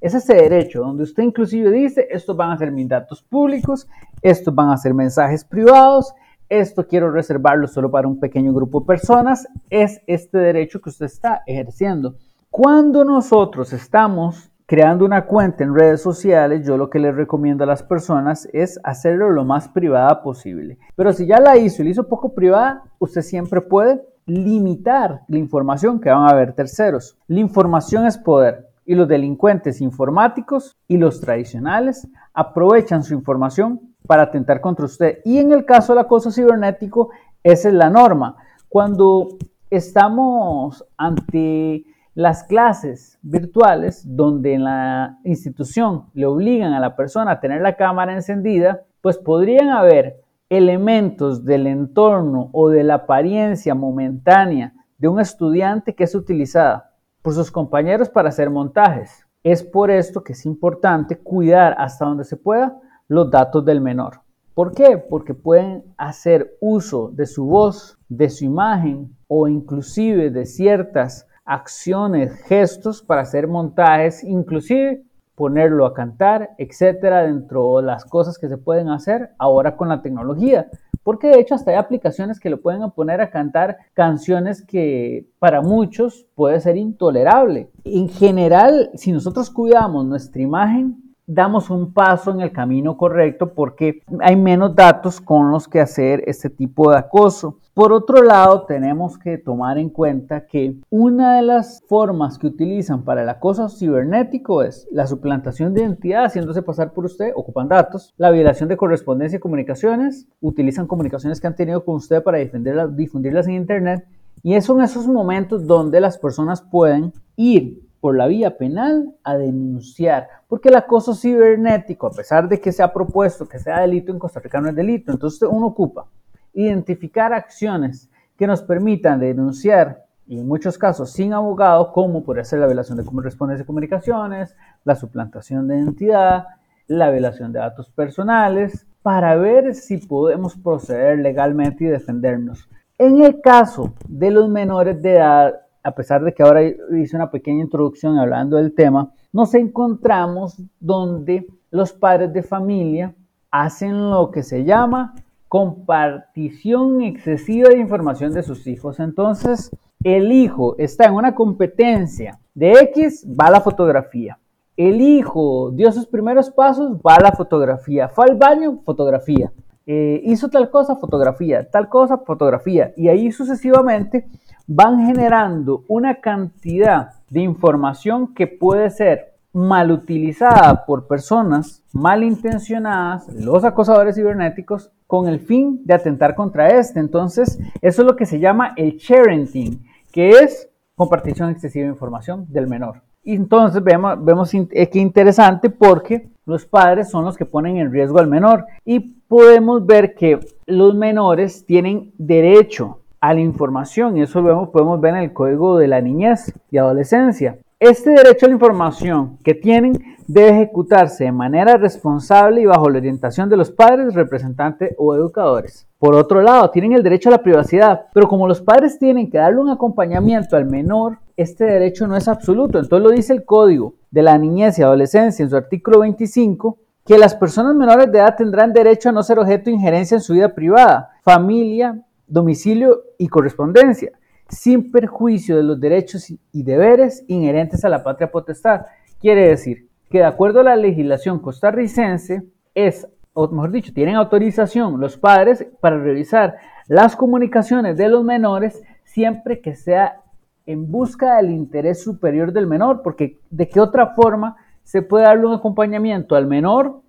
Es 0.00 0.14
ese 0.14 0.36
derecho 0.36 0.80
donde 0.80 1.02
usted 1.02 1.22
inclusive 1.22 1.70
dice, 1.70 2.08
estos 2.10 2.34
van 2.34 2.50
a 2.50 2.56
ser 2.56 2.72
mis 2.72 2.88
datos 2.88 3.22
públicos, 3.22 3.86
estos 4.22 4.54
van 4.54 4.70
a 4.70 4.78
ser 4.78 4.94
mensajes 4.94 5.44
privados, 5.44 6.14
esto 6.48 6.86
quiero 6.86 7.10
reservarlo 7.10 7.68
solo 7.68 7.90
para 7.90 8.08
un 8.08 8.18
pequeño 8.18 8.54
grupo 8.54 8.80
de 8.80 8.86
personas. 8.86 9.46
Es 9.68 10.00
este 10.06 10.38
derecho 10.38 10.80
que 10.80 10.88
usted 10.88 11.04
está 11.04 11.42
ejerciendo. 11.46 12.14
Cuando 12.48 13.04
nosotros 13.04 13.74
estamos 13.74 14.50
creando 14.68 15.06
una 15.06 15.24
cuenta 15.24 15.64
en 15.64 15.74
redes 15.74 16.02
sociales, 16.02 16.66
yo 16.66 16.76
lo 16.76 16.90
que 16.90 16.98
les 16.98 17.16
recomiendo 17.16 17.64
a 17.64 17.66
las 17.66 17.82
personas 17.82 18.46
es 18.52 18.78
hacerlo 18.84 19.30
lo 19.30 19.46
más 19.46 19.66
privada 19.66 20.22
posible. 20.22 20.76
Pero 20.94 21.14
si 21.14 21.26
ya 21.26 21.40
la 21.40 21.56
hizo 21.56 21.80
y 21.80 21.86
la 21.86 21.90
hizo 21.92 22.06
poco 22.06 22.34
privada, 22.34 22.82
usted 22.98 23.22
siempre 23.22 23.62
puede 23.62 24.02
limitar 24.26 25.22
la 25.26 25.38
información 25.38 25.98
que 25.98 26.10
van 26.10 26.28
a 26.28 26.34
ver 26.34 26.52
terceros. 26.52 27.16
La 27.28 27.40
información 27.40 28.04
es 28.04 28.18
poder 28.18 28.68
y 28.84 28.94
los 28.94 29.08
delincuentes 29.08 29.80
informáticos 29.80 30.76
y 30.86 30.98
los 30.98 31.18
tradicionales 31.22 32.06
aprovechan 32.34 33.02
su 33.02 33.14
información 33.14 33.80
para 34.06 34.24
atentar 34.24 34.60
contra 34.60 34.84
usted. 34.84 35.20
Y 35.24 35.38
en 35.38 35.50
el 35.52 35.64
caso 35.64 35.94
del 35.94 36.04
acoso 36.04 36.30
cibernético, 36.30 37.08
esa 37.42 37.68
es 37.68 37.74
la 37.74 37.88
norma. 37.88 38.36
Cuando 38.68 39.28
estamos 39.70 40.84
ante 40.98 41.86
las 42.18 42.42
clases 42.42 43.16
virtuales, 43.22 44.02
donde 44.04 44.54
en 44.54 44.64
la 44.64 45.20
institución 45.22 46.06
le 46.14 46.26
obligan 46.26 46.72
a 46.72 46.80
la 46.80 46.96
persona 46.96 47.30
a 47.30 47.38
tener 47.38 47.60
la 47.62 47.76
cámara 47.76 48.12
encendida, 48.12 48.82
pues 49.02 49.16
podrían 49.18 49.68
haber 49.68 50.20
elementos 50.48 51.44
del 51.44 51.68
entorno 51.68 52.50
o 52.50 52.70
de 52.70 52.82
la 52.82 52.94
apariencia 52.94 53.76
momentánea 53.76 54.72
de 54.98 55.06
un 55.06 55.20
estudiante 55.20 55.94
que 55.94 56.02
es 56.02 56.16
utilizada 56.16 56.90
por 57.22 57.34
sus 57.34 57.52
compañeros 57.52 58.08
para 58.08 58.30
hacer 58.30 58.50
montajes. 58.50 59.24
Es 59.44 59.62
por 59.62 59.88
esto 59.88 60.24
que 60.24 60.32
es 60.32 60.44
importante 60.44 61.18
cuidar 61.18 61.76
hasta 61.78 62.04
donde 62.04 62.24
se 62.24 62.36
pueda 62.36 62.80
los 63.06 63.30
datos 63.30 63.64
del 63.64 63.80
menor. 63.80 64.22
¿Por 64.54 64.72
qué? 64.72 64.98
Porque 64.98 65.34
pueden 65.34 65.84
hacer 65.96 66.56
uso 66.58 67.12
de 67.14 67.26
su 67.26 67.46
voz, 67.46 67.96
de 68.08 68.28
su 68.28 68.44
imagen 68.44 69.16
o 69.28 69.46
inclusive 69.46 70.30
de 70.30 70.46
ciertas 70.46 71.27
acciones, 71.48 72.34
gestos 72.44 73.02
para 73.02 73.22
hacer 73.22 73.48
montajes, 73.48 74.22
inclusive 74.22 75.02
ponerlo 75.34 75.86
a 75.86 75.94
cantar, 75.94 76.50
etcétera, 76.58 77.22
dentro 77.22 77.78
de 77.78 77.84
las 77.84 78.04
cosas 78.04 78.38
que 78.38 78.48
se 78.48 78.58
pueden 78.58 78.88
hacer 78.88 79.30
ahora 79.38 79.76
con 79.76 79.88
la 79.88 80.02
tecnología. 80.02 80.68
Porque 81.02 81.28
de 81.28 81.40
hecho 81.40 81.54
hasta 81.54 81.70
hay 81.70 81.76
aplicaciones 81.78 82.38
que 82.38 82.50
lo 82.50 82.60
pueden 82.60 82.90
poner 82.90 83.20
a 83.22 83.30
cantar 83.30 83.78
canciones 83.94 84.62
que 84.62 85.26
para 85.38 85.62
muchos 85.62 86.26
puede 86.34 86.60
ser 86.60 86.76
intolerable. 86.76 87.70
En 87.84 88.08
general, 88.08 88.90
si 88.94 89.10
nosotros 89.10 89.48
cuidamos 89.48 90.04
nuestra 90.04 90.42
imagen, 90.42 91.07
damos 91.28 91.68
un 91.68 91.92
paso 91.92 92.30
en 92.32 92.40
el 92.40 92.52
camino 92.52 92.96
correcto 92.96 93.52
porque 93.52 94.02
hay 94.20 94.34
menos 94.34 94.74
datos 94.74 95.20
con 95.20 95.50
los 95.50 95.68
que 95.68 95.80
hacer 95.80 96.24
este 96.26 96.48
tipo 96.48 96.90
de 96.90 96.98
acoso. 96.98 97.58
Por 97.74 97.92
otro 97.92 98.22
lado, 98.22 98.62
tenemos 98.62 99.18
que 99.18 99.38
tomar 99.38 99.78
en 99.78 99.90
cuenta 99.90 100.46
que 100.46 100.74
una 100.90 101.36
de 101.36 101.42
las 101.42 101.80
formas 101.86 102.38
que 102.38 102.48
utilizan 102.48 103.04
para 103.04 103.22
el 103.22 103.28
acoso 103.28 103.68
cibernético 103.68 104.62
es 104.62 104.88
la 104.90 105.06
suplantación 105.06 105.74
de 105.74 105.82
identidad, 105.82 106.24
haciéndose 106.24 106.62
pasar 106.62 106.92
por 106.92 107.04
usted, 107.04 107.30
ocupan 107.36 107.68
datos, 107.68 108.14
la 108.16 108.30
violación 108.30 108.68
de 108.68 108.76
correspondencia 108.76 109.36
y 109.36 109.40
comunicaciones, 109.40 110.26
utilizan 110.40 110.88
comunicaciones 110.88 111.40
que 111.40 111.46
han 111.46 111.54
tenido 111.54 111.84
con 111.84 111.96
usted 111.96 112.22
para 112.22 112.38
difundirlas 112.38 113.46
en 113.46 113.54
Internet, 113.54 114.06
y 114.42 114.60
son 114.60 114.80
esos 114.80 115.06
momentos 115.06 115.66
donde 115.66 116.00
las 116.00 116.18
personas 116.18 116.62
pueden 116.62 117.12
ir 117.36 117.87
por 118.00 118.16
la 118.16 118.26
vía 118.26 118.56
penal 118.56 119.14
a 119.24 119.36
denunciar, 119.36 120.28
porque 120.46 120.68
el 120.68 120.76
acoso 120.76 121.14
cibernético, 121.14 122.06
a 122.06 122.12
pesar 122.12 122.48
de 122.48 122.60
que 122.60 122.72
se 122.72 122.82
ha 122.82 122.92
propuesto 122.92 123.48
que 123.48 123.58
sea 123.58 123.80
delito, 123.80 124.12
en 124.12 124.18
Costa 124.18 124.40
Rica 124.40 124.60
no 124.60 124.68
es 124.68 124.76
delito. 124.76 125.12
Entonces 125.12 125.48
uno 125.50 125.66
ocupa 125.66 126.06
identificar 126.52 127.32
acciones 127.32 128.10
que 128.36 128.46
nos 128.46 128.62
permitan 128.62 129.20
denunciar, 129.20 130.04
y 130.26 130.38
en 130.38 130.46
muchos 130.46 130.76
casos 130.76 131.10
sin 131.10 131.32
abogado, 131.32 131.92
como 131.92 132.22
por 132.22 132.44
ser 132.44 132.58
la 132.60 132.66
violación 132.66 132.98
de 132.98 133.04
correspondencia 133.04 133.62
de 133.62 133.66
comunicaciones, 133.66 134.54
la 134.84 134.94
suplantación 134.94 135.66
de 135.66 135.78
identidad, 135.78 136.46
la 136.86 137.10
violación 137.10 137.52
de 137.52 137.60
datos 137.60 137.90
personales, 137.90 138.86
para 139.02 139.36
ver 139.36 139.74
si 139.74 139.96
podemos 139.96 140.56
proceder 140.56 141.18
legalmente 141.18 141.84
y 141.84 141.88
defendernos. 141.88 142.68
En 142.98 143.22
el 143.22 143.40
caso 143.40 143.94
de 144.06 144.30
los 144.30 144.48
menores 144.48 145.00
de 145.00 145.16
edad, 145.16 145.60
a 145.82 145.92
pesar 145.92 146.22
de 146.22 146.32
que 146.32 146.42
ahora 146.42 146.62
hice 146.62 147.16
una 147.16 147.30
pequeña 147.30 147.62
introducción 147.62 148.18
hablando 148.18 148.56
del 148.56 148.74
tema, 148.74 149.12
nos 149.32 149.54
encontramos 149.54 150.60
donde 150.80 151.46
los 151.70 151.92
padres 151.92 152.32
de 152.32 152.42
familia 152.42 153.14
hacen 153.50 154.10
lo 154.10 154.30
que 154.30 154.42
se 154.42 154.64
llama 154.64 155.14
compartición 155.48 157.00
excesiva 157.02 157.70
de 157.70 157.78
información 157.78 158.32
de 158.32 158.42
sus 158.42 158.66
hijos. 158.66 159.00
Entonces, 159.00 159.70
el 160.04 160.30
hijo 160.30 160.76
está 160.78 161.06
en 161.06 161.14
una 161.14 161.34
competencia 161.34 162.38
de 162.54 162.72
X, 162.72 163.26
va 163.28 163.50
la 163.50 163.60
fotografía. 163.60 164.38
El 164.76 165.00
hijo 165.00 165.70
dio 165.72 165.90
sus 165.90 166.06
primeros 166.06 166.50
pasos, 166.50 166.98
va 166.98 167.18
la 167.18 167.32
fotografía. 167.32 168.08
Fue 168.08 168.26
al 168.26 168.36
baño, 168.36 168.80
fotografía. 168.84 169.50
Eh, 169.86 170.20
hizo 170.24 170.48
tal 170.50 170.70
cosa, 170.70 170.96
fotografía. 170.96 171.68
Tal 171.68 171.88
cosa, 171.88 172.18
fotografía. 172.18 172.92
Y 172.96 173.08
ahí 173.08 173.32
sucesivamente 173.32 174.28
van 174.68 175.06
generando 175.06 175.84
una 175.88 176.16
cantidad 176.16 177.14
de 177.30 177.40
información 177.40 178.34
que 178.34 178.46
puede 178.46 178.90
ser 178.90 179.32
mal 179.54 179.90
utilizada 179.90 180.84
por 180.84 181.06
personas 181.06 181.82
malintencionadas, 181.92 183.26
los 183.34 183.64
acosadores 183.64 184.14
cibernéticos, 184.14 184.92
con 185.06 185.26
el 185.26 185.40
fin 185.40 185.80
de 185.86 185.94
atentar 185.94 186.34
contra 186.34 186.68
este. 186.68 187.00
Entonces, 187.00 187.58
eso 187.80 188.02
es 188.02 188.06
lo 188.06 188.14
que 188.14 188.26
se 188.26 188.40
llama 188.40 188.74
el 188.76 188.98
sharing, 188.98 189.82
que 190.12 190.30
es 190.30 190.68
compartición 190.94 191.48
excesiva 191.48 191.84
de 191.84 191.92
información 191.92 192.44
del 192.50 192.66
menor. 192.66 193.00
Y 193.24 193.36
entonces 193.36 193.82
vemos, 193.82 194.22
vemos 194.22 194.52
eh, 194.52 194.90
que 194.90 194.98
interesante 194.98 195.70
porque 195.70 196.28
los 196.44 196.66
padres 196.66 197.10
son 197.10 197.24
los 197.24 197.38
que 197.38 197.46
ponen 197.46 197.78
en 197.78 197.90
riesgo 197.90 198.18
al 198.18 198.26
menor 198.26 198.66
y 198.84 199.00
podemos 199.00 199.84
ver 199.86 200.14
que 200.14 200.38
los 200.66 200.94
menores 200.94 201.64
tienen 201.64 202.12
derecho 202.18 203.00
a 203.20 203.34
la 203.34 203.40
información 203.40 204.16
y 204.16 204.22
eso 204.22 204.40
lo 204.40 204.70
podemos 204.70 205.00
ver 205.00 205.14
en 205.14 205.22
el 205.22 205.32
código 205.32 205.78
de 205.78 205.88
la 205.88 206.00
niñez 206.00 206.52
y 206.70 206.78
adolescencia. 206.78 207.58
Este 207.80 208.10
derecho 208.10 208.46
a 208.46 208.48
la 208.48 208.54
información 208.54 209.38
que 209.44 209.54
tienen 209.54 209.92
debe 210.26 210.50
ejecutarse 210.50 211.24
de 211.24 211.32
manera 211.32 211.76
responsable 211.76 212.60
y 212.60 212.66
bajo 212.66 212.90
la 212.90 212.98
orientación 212.98 213.48
de 213.48 213.56
los 213.56 213.70
padres, 213.70 214.14
representantes 214.14 214.94
o 214.98 215.14
educadores. 215.14 215.86
Por 215.98 216.14
otro 216.14 216.42
lado, 216.42 216.70
tienen 216.70 216.92
el 216.92 217.02
derecho 217.02 217.28
a 217.28 217.32
la 217.32 217.42
privacidad, 217.42 218.06
pero 218.12 218.28
como 218.28 218.46
los 218.46 218.60
padres 218.60 218.98
tienen 218.98 219.30
que 219.30 219.38
darle 219.38 219.60
un 219.60 219.70
acompañamiento 219.70 220.56
al 220.56 220.66
menor, 220.66 221.18
este 221.36 221.64
derecho 221.64 222.06
no 222.06 222.16
es 222.16 222.28
absoluto. 222.28 222.78
Entonces 222.78 223.08
lo 223.08 223.14
dice 223.14 223.32
el 223.32 223.44
Código 223.44 223.94
de 224.10 224.22
la 224.22 224.36
Niñez 224.36 224.78
y 224.78 224.82
Adolescencia 224.82 225.42
en 225.42 225.50
su 225.50 225.56
artículo 225.56 226.00
25, 226.00 226.78
que 227.06 227.16
las 227.16 227.34
personas 227.34 227.74
menores 227.74 228.12
de 228.12 228.18
edad 228.18 228.36
tendrán 228.36 228.72
derecho 228.72 229.08
a 229.08 229.12
no 229.12 229.22
ser 229.22 229.38
objeto 229.38 229.66
de 229.66 229.76
injerencia 229.76 230.16
en 230.16 230.20
su 230.20 230.34
vida 230.34 230.54
privada, 230.54 231.10
familia, 231.22 232.04
domicilio 232.28 233.02
y 233.18 233.28
correspondencia, 233.28 234.12
sin 234.48 234.90
perjuicio 234.92 235.56
de 235.56 235.62
los 235.62 235.80
derechos 235.80 236.30
y 236.30 236.62
deberes 236.62 237.24
inherentes 237.26 237.84
a 237.84 237.88
la 237.88 238.02
patria 238.02 238.30
potestad. 238.30 238.82
Quiere 239.20 239.48
decir 239.48 239.88
que 240.10 240.18
de 240.18 240.24
acuerdo 240.24 240.60
a 240.60 240.64
la 240.64 240.76
legislación 240.76 241.38
costarricense, 241.38 242.44
es, 242.74 243.06
o 243.32 243.48
mejor 243.48 243.72
dicho, 243.72 243.92
tienen 243.92 244.16
autorización 244.16 245.00
los 245.00 245.16
padres 245.16 245.66
para 245.80 245.98
revisar 245.98 246.56
las 246.86 247.16
comunicaciones 247.16 247.96
de 247.96 248.08
los 248.08 248.24
menores 248.24 248.82
siempre 249.04 249.60
que 249.60 249.74
sea 249.74 250.22
en 250.66 250.90
busca 250.90 251.36
del 251.36 251.50
interés 251.50 252.02
superior 252.02 252.52
del 252.52 252.66
menor, 252.66 253.02
porque 253.02 253.38
de 253.50 253.68
qué 253.68 253.80
otra 253.80 254.14
forma 254.14 254.56
se 254.84 255.02
puede 255.02 255.24
darle 255.24 255.46
un 255.46 255.54
acompañamiento 255.54 256.34
al 256.34 256.46
menor 256.46 257.00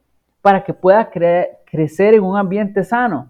para 0.42 0.64
que 0.64 0.74
pueda 0.74 1.10
crecer 1.10 2.14
en 2.14 2.24
un 2.24 2.38
ambiente 2.38 2.84
sano. 2.84 3.30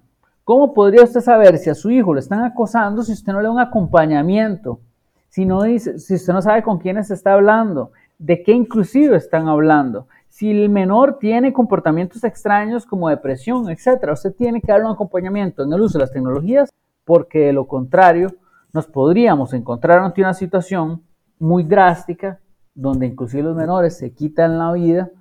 ¿Cómo 0.50 0.74
podría 0.74 1.04
usted 1.04 1.22
saber 1.22 1.60
si 1.60 1.70
a 1.70 1.76
su 1.76 1.92
hijo 1.92 2.12
lo 2.12 2.20
están 2.20 2.44
acosando 2.44 3.04
si 3.04 3.12
usted 3.12 3.34
no 3.34 3.40
le 3.40 3.46
da 3.46 3.52
un 3.52 3.60
acompañamiento? 3.60 4.80
Si, 5.28 5.46
no 5.46 5.62
dice, 5.62 6.00
si 6.00 6.16
usted 6.16 6.34
no 6.34 6.42
sabe 6.42 6.64
con 6.64 6.80
quiénes 6.80 7.12
está 7.12 7.34
hablando, 7.34 7.92
de 8.18 8.42
qué 8.42 8.54
inclusive 8.54 9.16
están 9.16 9.48
hablando. 9.48 10.08
Si 10.28 10.50
el 10.50 10.70
menor 10.70 11.20
tiene 11.20 11.54
comportamientos 11.54 12.24
extraños 12.24 12.88
como 12.88 13.10
depresión, 13.10 13.70
etc., 13.70 14.10
usted 14.12 14.34
tiene 14.34 14.60
que 14.60 14.72
darle 14.72 14.88
un 14.88 14.94
acompañamiento 14.94 15.62
en 15.62 15.72
el 15.72 15.82
uso 15.82 16.00
de 16.00 16.06
las 16.06 16.12
tecnologías 16.12 16.72
porque 17.06 17.42
de 17.42 17.54
lo 17.54 17.68
contrario 17.68 18.34
nos 18.74 18.88
podríamos 18.88 19.54
encontrar 19.54 20.00
ante 20.00 20.22
una 20.22 20.34
situación 20.34 21.04
muy 21.38 21.64
drástica 21.64 22.40
donde 22.74 23.06
inclusive 23.06 23.44
los 23.44 23.56
menores 23.56 24.00
se 24.00 24.14
quitan 24.14 24.58
la 24.58 24.72
vida 24.72 25.12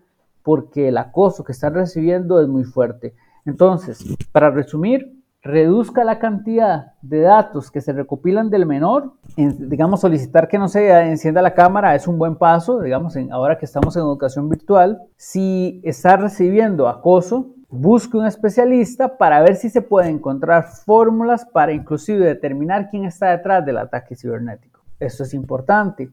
porque 0.43 0.89
el 0.89 0.97
acoso 0.97 1.45
que 1.45 1.53
están 1.53 1.75
recibiendo 1.75 2.41
es 2.41 2.49
muy 2.49 2.65
fuerte. 2.65 3.13
Entonces, 3.45 4.03
para 4.33 4.51
resumir, 4.51 5.18
reduzca 5.49 6.05
la 6.05 6.19
cantidad 6.19 6.93
de 7.01 7.21
datos 7.21 7.71
que 7.71 7.81
se 7.81 7.95
recopilan 7.95 8.51
del 8.51 8.67
menor. 8.67 9.15
digamos, 9.35 10.03
solicitar 10.03 10.47
que 10.47 10.59
no 10.59 10.69
se 10.69 10.91
encienda 11.09 11.41
la 11.41 11.55
cámara 11.55 11.95
es 11.95 12.07
un 12.07 12.19
buen 12.19 12.37
paso, 12.37 12.83
digamos, 12.83 13.17
ahora 13.31 13.57
que 13.57 13.65
estamos 13.65 13.97
en 13.97 14.03
educación 14.03 14.51
virtual. 14.51 15.01
Si 15.17 15.81
está 15.85 16.19
recibiendo 16.19 16.87
acoso, 16.87 17.55
busque 17.71 18.19
un 18.19 18.27
especialista 18.27 19.17
para 19.17 19.41
ver 19.41 19.57
si 19.57 19.71
se 19.71 19.81
puede 19.81 20.11
encontrar 20.11 20.65
fórmulas 20.85 21.47
para 21.47 21.73
inclusive 21.73 22.27
determinar 22.27 22.91
quién 22.91 23.07
está 23.07 23.31
detrás 23.31 23.65
del 23.65 23.79
ataque 23.79 24.17
cibernético. 24.17 24.81
Esto 25.01 25.23
es 25.23 25.33
importante. 25.33 26.11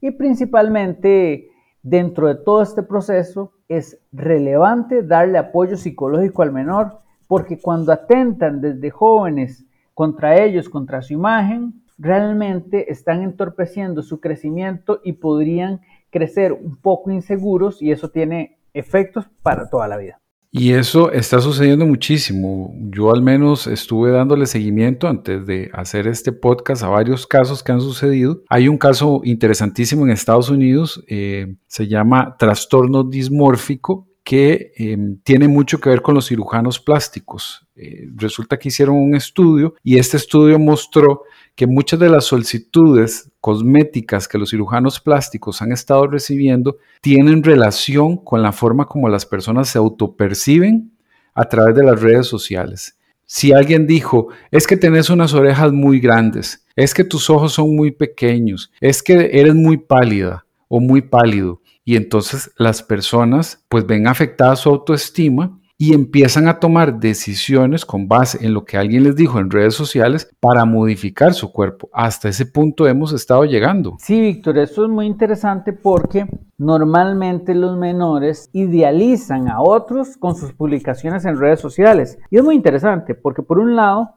Y 0.00 0.12
principalmente 0.12 1.50
dentro 1.82 2.26
de 2.26 2.36
todo 2.36 2.62
este 2.62 2.82
proceso 2.82 3.52
es 3.68 3.98
relevante 4.12 5.02
darle 5.02 5.36
apoyo 5.36 5.76
psicológico 5.76 6.40
al 6.40 6.52
menor 6.52 7.00
porque 7.28 7.60
cuando 7.60 7.92
atentan 7.92 8.60
desde 8.60 8.90
jóvenes 8.90 9.64
contra 9.94 10.42
ellos, 10.42 10.68
contra 10.68 11.02
su 11.02 11.12
imagen, 11.12 11.84
realmente 11.98 12.90
están 12.90 13.22
entorpeciendo 13.22 14.02
su 14.02 14.20
crecimiento 14.20 15.00
y 15.04 15.12
podrían 15.12 15.80
crecer 16.10 16.52
un 16.52 16.76
poco 16.76 17.10
inseguros 17.10 17.82
y 17.82 17.92
eso 17.92 18.08
tiene 18.10 18.58
efectos 18.72 19.26
para 19.42 19.68
toda 19.68 19.86
la 19.86 19.98
vida. 19.98 20.20
Y 20.50 20.72
eso 20.72 21.12
está 21.12 21.40
sucediendo 21.40 21.84
muchísimo. 21.84 22.72
Yo 22.90 23.12
al 23.12 23.22
menos 23.22 23.66
estuve 23.66 24.10
dándole 24.10 24.46
seguimiento 24.46 25.06
antes 25.06 25.46
de 25.46 25.70
hacer 25.74 26.06
este 26.06 26.32
podcast 26.32 26.82
a 26.82 26.88
varios 26.88 27.26
casos 27.26 27.62
que 27.62 27.72
han 27.72 27.82
sucedido. 27.82 28.42
Hay 28.48 28.66
un 28.66 28.78
caso 28.78 29.20
interesantísimo 29.24 30.06
en 30.06 30.12
Estados 30.12 30.48
Unidos, 30.48 31.04
eh, 31.06 31.56
se 31.66 31.86
llama 31.86 32.36
trastorno 32.38 33.04
dismórfico 33.04 34.07
que 34.28 34.72
em, 34.76 35.16
tiene 35.22 35.48
mucho 35.48 35.80
que 35.80 35.88
ver 35.88 36.02
con 36.02 36.14
los 36.14 36.26
cirujanos 36.28 36.78
plásticos. 36.78 37.66
Eh, 37.74 38.10
resulta 38.14 38.58
que 38.58 38.68
hicieron 38.68 38.96
un 38.96 39.14
estudio 39.14 39.74
y 39.82 39.96
este 39.96 40.18
estudio 40.18 40.58
mostró 40.58 41.22
que 41.54 41.66
muchas 41.66 41.98
de 41.98 42.10
las 42.10 42.26
solicitudes 42.26 43.32
cosméticas 43.40 44.28
que 44.28 44.36
los 44.36 44.50
cirujanos 44.50 45.00
plásticos 45.00 45.62
han 45.62 45.72
estado 45.72 46.06
recibiendo 46.08 46.76
tienen 47.00 47.42
relación 47.42 48.18
con 48.18 48.42
la 48.42 48.52
forma 48.52 48.84
como 48.84 49.08
las 49.08 49.24
personas 49.24 49.70
se 49.70 49.78
autoperciben 49.78 50.92
a 51.32 51.46
través 51.46 51.74
de 51.74 51.84
las 51.84 51.98
redes 51.98 52.26
sociales. 52.26 52.98
Si 53.24 53.54
alguien 53.54 53.86
dijo, 53.86 54.28
es 54.50 54.66
que 54.66 54.76
tenés 54.76 55.08
unas 55.08 55.32
orejas 55.32 55.72
muy 55.72 56.00
grandes, 56.00 56.66
es 56.76 56.92
que 56.92 57.04
tus 57.04 57.30
ojos 57.30 57.54
son 57.54 57.74
muy 57.74 57.92
pequeños, 57.92 58.70
es 58.78 59.02
que 59.02 59.30
eres 59.32 59.54
muy 59.54 59.78
pálida 59.78 60.44
o 60.68 60.80
muy 60.80 61.00
pálido, 61.00 61.62
y 61.88 61.96
entonces 61.96 62.52
las 62.58 62.82
personas 62.82 63.64
pues 63.70 63.86
ven 63.86 64.08
afectada 64.08 64.54
su 64.56 64.68
autoestima 64.68 65.58
y 65.78 65.94
empiezan 65.94 66.46
a 66.46 66.60
tomar 66.60 67.00
decisiones 67.00 67.86
con 67.86 68.08
base 68.08 68.44
en 68.44 68.52
lo 68.52 68.66
que 68.66 68.76
alguien 68.76 69.04
les 69.04 69.16
dijo 69.16 69.38
en 69.38 69.50
redes 69.50 69.74
sociales 69.74 70.30
para 70.38 70.66
modificar 70.66 71.32
su 71.32 71.50
cuerpo. 71.50 71.88
Hasta 71.94 72.28
ese 72.28 72.44
punto 72.44 72.86
hemos 72.86 73.14
estado 73.14 73.46
llegando. 73.46 73.96
Sí, 74.00 74.20
Víctor, 74.20 74.58
eso 74.58 74.84
es 74.84 74.90
muy 74.90 75.06
interesante 75.06 75.72
porque 75.72 76.26
normalmente 76.58 77.54
los 77.54 77.78
menores 77.78 78.50
idealizan 78.52 79.48
a 79.48 79.62
otros 79.62 80.18
con 80.18 80.36
sus 80.36 80.52
publicaciones 80.52 81.24
en 81.24 81.38
redes 81.38 81.60
sociales. 81.60 82.18
Y 82.30 82.36
es 82.36 82.44
muy 82.44 82.54
interesante 82.54 83.14
porque 83.14 83.42
por 83.42 83.58
un 83.58 83.76
lado 83.76 84.10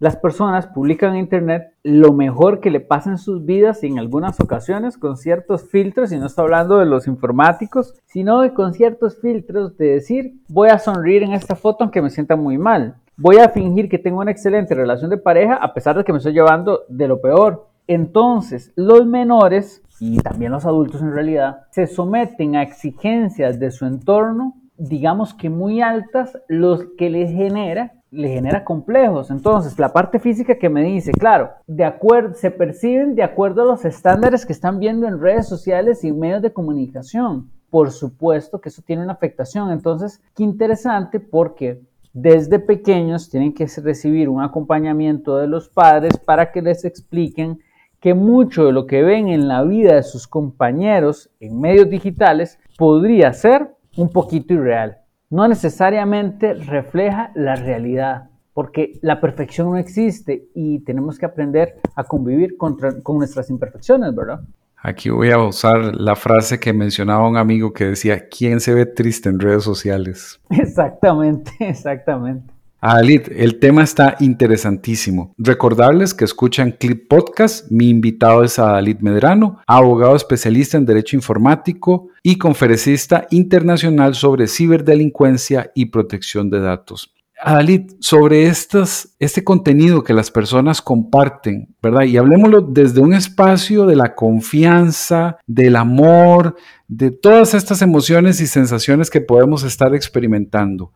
las 0.00 0.16
personas 0.16 0.66
publican 0.66 1.12
en 1.12 1.20
Internet 1.20 1.74
lo 1.82 2.14
mejor 2.14 2.60
que 2.60 2.70
le 2.70 2.80
pasa 2.80 3.10
en 3.10 3.18
sus 3.18 3.44
vidas 3.44 3.84
y 3.84 3.86
en 3.86 3.98
algunas 3.98 4.40
ocasiones 4.40 4.96
con 4.96 5.18
ciertos 5.18 5.68
filtros, 5.68 6.10
y 6.10 6.18
no 6.18 6.24
estoy 6.26 6.44
hablando 6.44 6.78
de 6.78 6.86
los 6.86 7.06
informáticos, 7.06 7.94
sino 8.06 8.52
con 8.54 8.72
ciertos 8.72 9.20
filtros 9.20 9.76
de 9.76 9.88
decir, 9.92 10.32
voy 10.48 10.70
a 10.70 10.78
sonreír 10.78 11.22
en 11.22 11.32
esta 11.32 11.54
foto 11.54 11.84
aunque 11.84 12.00
me 12.00 12.08
sienta 12.08 12.34
muy 12.34 12.56
mal. 12.56 12.96
Voy 13.18 13.36
a 13.36 13.50
fingir 13.50 13.90
que 13.90 13.98
tengo 13.98 14.20
una 14.20 14.30
excelente 14.30 14.74
relación 14.74 15.10
de 15.10 15.18
pareja 15.18 15.56
a 15.56 15.74
pesar 15.74 15.98
de 15.98 16.04
que 16.04 16.12
me 16.12 16.18
estoy 16.18 16.32
llevando 16.32 16.80
de 16.88 17.06
lo 17.06 17.20
peor. 17.20 17.68
Entonces, 17.86 18.72
los 18.76 19.04
menores 19.04 19.82
y 20.00 20.16
también 20.20 20.52
los 20.52 20.64
adultos 20.64 21.02
en 21.02 21.12
realidad 21.12 21.64
se 21.72 21.86
someten 21.86 22.56
a 22.56 22.62
exigencias 22.62 23.60
de 23.60 23.70
su 23.70 23.84
entorno, 23.84 24.54
digamos 24.78 25.34
que 25.34 25.50
muy 25.50 25.82
altas, 25.82 26.38
los 26.48 26.86
que 26.96 27.10
les 27.10 27.30
genera 27.30 27.99
le 28.10 28.28
genera 28.28 28.64
complejos. 28.64 29.30
Entonces, 29.30 29.78
la 29.78 29.92
parte 29.92 30.18
física 30.18 30.56
que 30.56 30.68
me 30.68 30.82
dice, 30.82 31.12
claro, 31.12 31.50
de 31.66 31.84
acuerdo, 31.84 32.34
se 32.34 32.50
perciben 32.50 33.14
de 33.14 33.22
acuerdo 33.22 33.62
a 33.62 33.66
los 33.66 33.84
estándares 33.84 34.44
que 34.44 34.52
están 34.52 34.78
viendo 34.80 35.06
en 35.06 35.20
redes 35.20 35.48
sociales 35.48 36.02
y 36.04 36.12
medios 36.12 36.42
de 36.42 36.52
comunicación. 36.52 37.50
Por 37.70 37.92
supuesto 37.92 38.60
que 38.60 38.68
eso 38.68 38.82
tiene 38.82 39.02
una 39.02 39.12
afectación. 39.12 39.70
Entonces, 39.70 40.20
qué 40.34 40.42
interesante 40.42 41.20
porque 41.20 41.80
desde 42.12 42.58
pequeños 42.58 43.30
tienen 43.30 43.54
que 43.54 43.66
recibir 43.66 44.28
un 44.28 44.42
acompañamiento 44.42 45.36
de 45.36 45.46
los 45.46 45.68
padres 45.68 46.18
para 46.18 46.50
que 46.50 46.62
les 46.62 46.84
expliquen 46.84 47.60
que 48.00 48.14
mucho 48.14 48.64
de 48.64 48.72
lo 48.72 48.86
que 48.86 49.02
ven 49.02 49.28
en 49.28 49.46
la 49.46 49.62
vida 49.62 49.94
de 49.94 50.02
sus 50.02 50.26
compañeros 50.26 51.30
en 51.38 51.60
medios 51.60 51.88
digitales 51.88 52.58
podría 52.76 53.32
ser 53.32 53.76
un 53.96 54.08
poquito 54.08 54.54
irreal 54.54 54.99
no 55.30 55.48
necesariamente 55.48 56.54
refleja 56.54 57.30
la 57.34 57.56
realidad, 57.56 58.30
porque 58.52 58.98
la 59.00 59.20
perfección 59.20 59.70
no 59.70 59.78
existe 59.78 60.48
y 60.54 60.80
tenemos 60.80 61.18
que 61.18 61.26
aprender 61.26 61.80
a 61.94 62.04
convivir 62.04 62.56
con 62.56 62.76
nuestras 63.16 63.48
imperfecciones, 63.48 64.14
¿verdad? 64.14 64.40
Aquí 64.82 65.10
voy 65.10 65.30
a 65.30 65.38
usar 65.38 65.94
la 65.94 66.16
frase 66.16 66.58
que 66.58 66.72
mencionaba 66.72 67.28
un 67.28 67.36
amigo 67.36 67.72
que 67.72 67.84
decía, 67.84 68.28
¿quién 68.28 68.60
se 68.60 68.72
ve 68.72 68.86
triste 68.86 69.28
en 69.28 69.38
redes 69.38 69.62
sociales? 69.62 70.40
Exactamente, 70.50 71.52
exactamente. 71.60 72.54
Adalit, 72.82 73.28
el 73.36 73.58
tema 73.58 73.82
está 73.82 74.16
interesantísimo. 74.20 75.34
Recordarles 75.36 76.14
que 76.14 76.24
escuchan 76.24 76.72
Clip 76.72 77.08
Podcast. 77.08 77.70
Mi 77.70 77.90
invitado 77.90 78.42
es 78.42 78.58
Adalit 78.58 79.00
Medrano, 79.00 79.60
abogado 79.66 80.16
especialista 80.16 80.78
en 80.78 80.86
Derecho 80.86 81.14
Informático 81.14 82.08
y 82.22 82.38
conferencista 82.38 83.26
internacional 83.30 84.14
sobre 84.14 84.46
ciberdelincuencia 84.46 85.70
y 85.74 85.86
protección 85.86 86.48
de 86.48 86.60
datos. 86.60 87.12
Adalit, 87.42 87.92
sobre 88.00 88.46
estas, 88.46 89.14
este 89.18 89.44
contenido 89.44 90.02
que 90.02 90.14
las 90.14 90.30
personas 90.30 90.80
comparten, 90.80 91.74
¿verdad? 91.82 92.04
Y 92.04 92.16
hablemoslo 92.16 92.62
desde 92.62 93.00
un 93.00 93.12
espacio 93.12 93.84
de 93.84 93.96
la 93.96 94.14
confianza, 94.14 95.36
del 95.46 95.76
amor, 95.76 96.56
de 96.88 97.10
todas 97.10 97.52
estas 97.52 97.82
emociones 97.82 98.40
y 98.40 98.46
sensaciones 98.46 99.10
que 99.10 99.20
podemos 99.20 99.64
estar 99.64 99.94
experimentando 99.94 100.92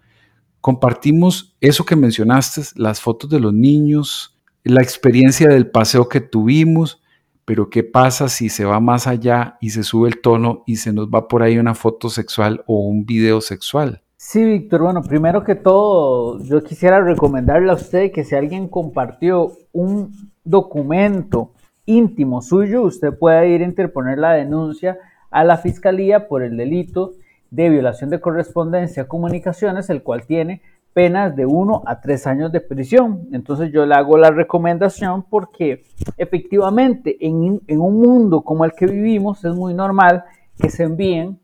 compartimos 0.65 1.55
eso 1.61 1.85
que 1.85 1.95
mencionaste, 1.95 2.63
las 2.77 2.99
fotos 2.99 3.29
de 3.29 3.39
los 3.39 3.53
niños, 3.53 4.41
la 4.63 4.81
experiencia 4.81 5.47
del 5.51 5.71
paseo 5.71 6.09
que 6.09 6.23
tuvimos, 6.23 7.03
pero 7.45 7.69
¿qué 7.69 7.85
pasa 7.85 8.31
si 8.31 8.49
se 8.49 8.65
va 8.65 8.81
más 8.81 9.07
allá 9.07 9.59
y 9.61 9.69
se 9.69 9.83
sube 9.83 10.09
el 10.09 10.23
tono 10.23 10.63
y 10.67 10.77
se 10.77 10.95
nos 10.95 11.09
va 11.09 11.29
por 11.29 11.43
ahí 11.43 11.59
una 11.59 11.75
foto 11.75 12.09
sexual 12.09 12.65
o 12.67 12.79
un 12.79 13.05
video 13.05 13.43
sexual? 13.43 14.01
Sí, 14.17 14.43
Víctor, 14.43 14.81
bueno, 14.81 15.03
primero 15.03 15.45
que 15.45 15.55
todo, 15.55 16.43
yo 16.43 16.65
quisiera 16.65 16.99
recomendarle 16.99 17.71
a 17.71 17.75
usted 17.75 18.11
que 18.11 18.25
si 18.25 18.35
alguien 18.35 18.67
compartió 18.67 19.53
un 19.71 20.33
documento 20.45 21.53
íntimo 21.85 22.41
suyo, 22.41 22.85
usted 22.85 23.13
puede 23.13 23.51
ir 23.51 23.61
a 23.61 23.67
interponer 23.67 24.17
la 24.17 24.33
denuncia 24.33 24.97
a 25.31 25.45
la 25.45 25.59
fiscalía 25.59 26.27
por 26.27 26.43
el 26.43 26.57
delito 26.57 27.13
de 27.55 27.69
violación 27.69 28.11
de 28.11 28.21
correspondencia 28.21 29.07
comunicaciones, 29.07 29.89
el 29.89 30.03
cual 30.03 30.27
tiene 30.27 30.61
penas 30.93 31.37
de 31.37 31.47
1 31.47 31.83
a 31.87 32.01
3 32.01 32.27
años 32.27 32.53
de 32.53 32.61
prisión. 32.61 33.29
Entonces 33.33 33.71
yo 33.73 33.87
le 33.87 33.95
hago 33.95 34.19
la 34.19 34.31
recomendación 34.31 35.25
porque 35.31 35.85
efectivamente 36.17 37.17
en, 37.21 37.61
un 37.69 38.01
mundo 38.01 38.43
como 38.43 38.65
el 38.65 38.73
que 38.73 38.87
vivimos 38.87 39.45
es 39.45 39.55
muy 39.55 39.73
normal 39.73 40.25
que 40.59 40.69
se 40.69 40.83
envíen, 40.83 41.39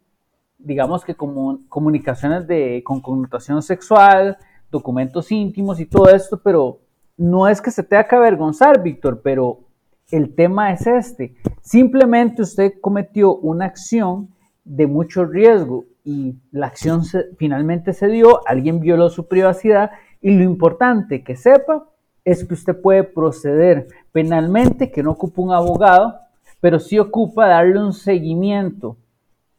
digamos 0.58 1.04
que 1.04 1.14
comunicaciones 1.14 2.46
de, 2.48 2.82
con 2.84 3.00
connotación 3.00 3.62
sexual, 3.62 4.36
documentos 4.70 5.30
íntimos 5.30 5.78
y 5.78 5.86
todo 5.86 6.08
esto, 6.10 6.40
pero 6.42 6.80
no 7.16 7.46
es 7.46 7.60
que 7.60 7.70
se 7.70 7.84
tenga 7.84 8.04
que 8.04 8.16
avergonzar, 8.16 8.82
Víctor, 8.82 9.20
pero 9.22 9.60
el 10.10 10.34
tema 10.34 10.72
es 10.72 10.86
este. 10.88 11.36
Simplemente 11.62 12.42
usted 12.42 12.74
cometió 12.80 13.36
una 13.36 13.66
acción 13.66 14.28
de 14.64 14.86
mucho 14.88 15.24
riesgo 15.24 15.84
y 16.04 16.36
la 16.50 16.66
acción 16.66 17.02
finalmente 17.36 17.92
se 17.92 18.08
dio, 18.08 18.46
alguien 18.46 18.80
violó 18.80 19.10
su 19.10 19.28
privacidad 19.28 19.90
y 20.20 20.36
lo 20.36 20.44
importante 20.44 21.22
que 21.22 21.36
sepa 21.36 21.86
es 22.24 22.44
que 22.44 22.54
usted 22.54 22.80
puede 22.80 23.04
proceder 23.04 23.88
penalmente, 24.12 24.90
que 24.90 25.02
no 25.02 25.12
ocupa 25.12 25.42
un 25.42 25.52
abogado, 25.52 26.18
pero 26.60 26.78
sí 26.78 26.98
ocupa 26.98 27.48
darle 27.48 27.78
un 27.78 27.92
seguimiento 27.92 28.96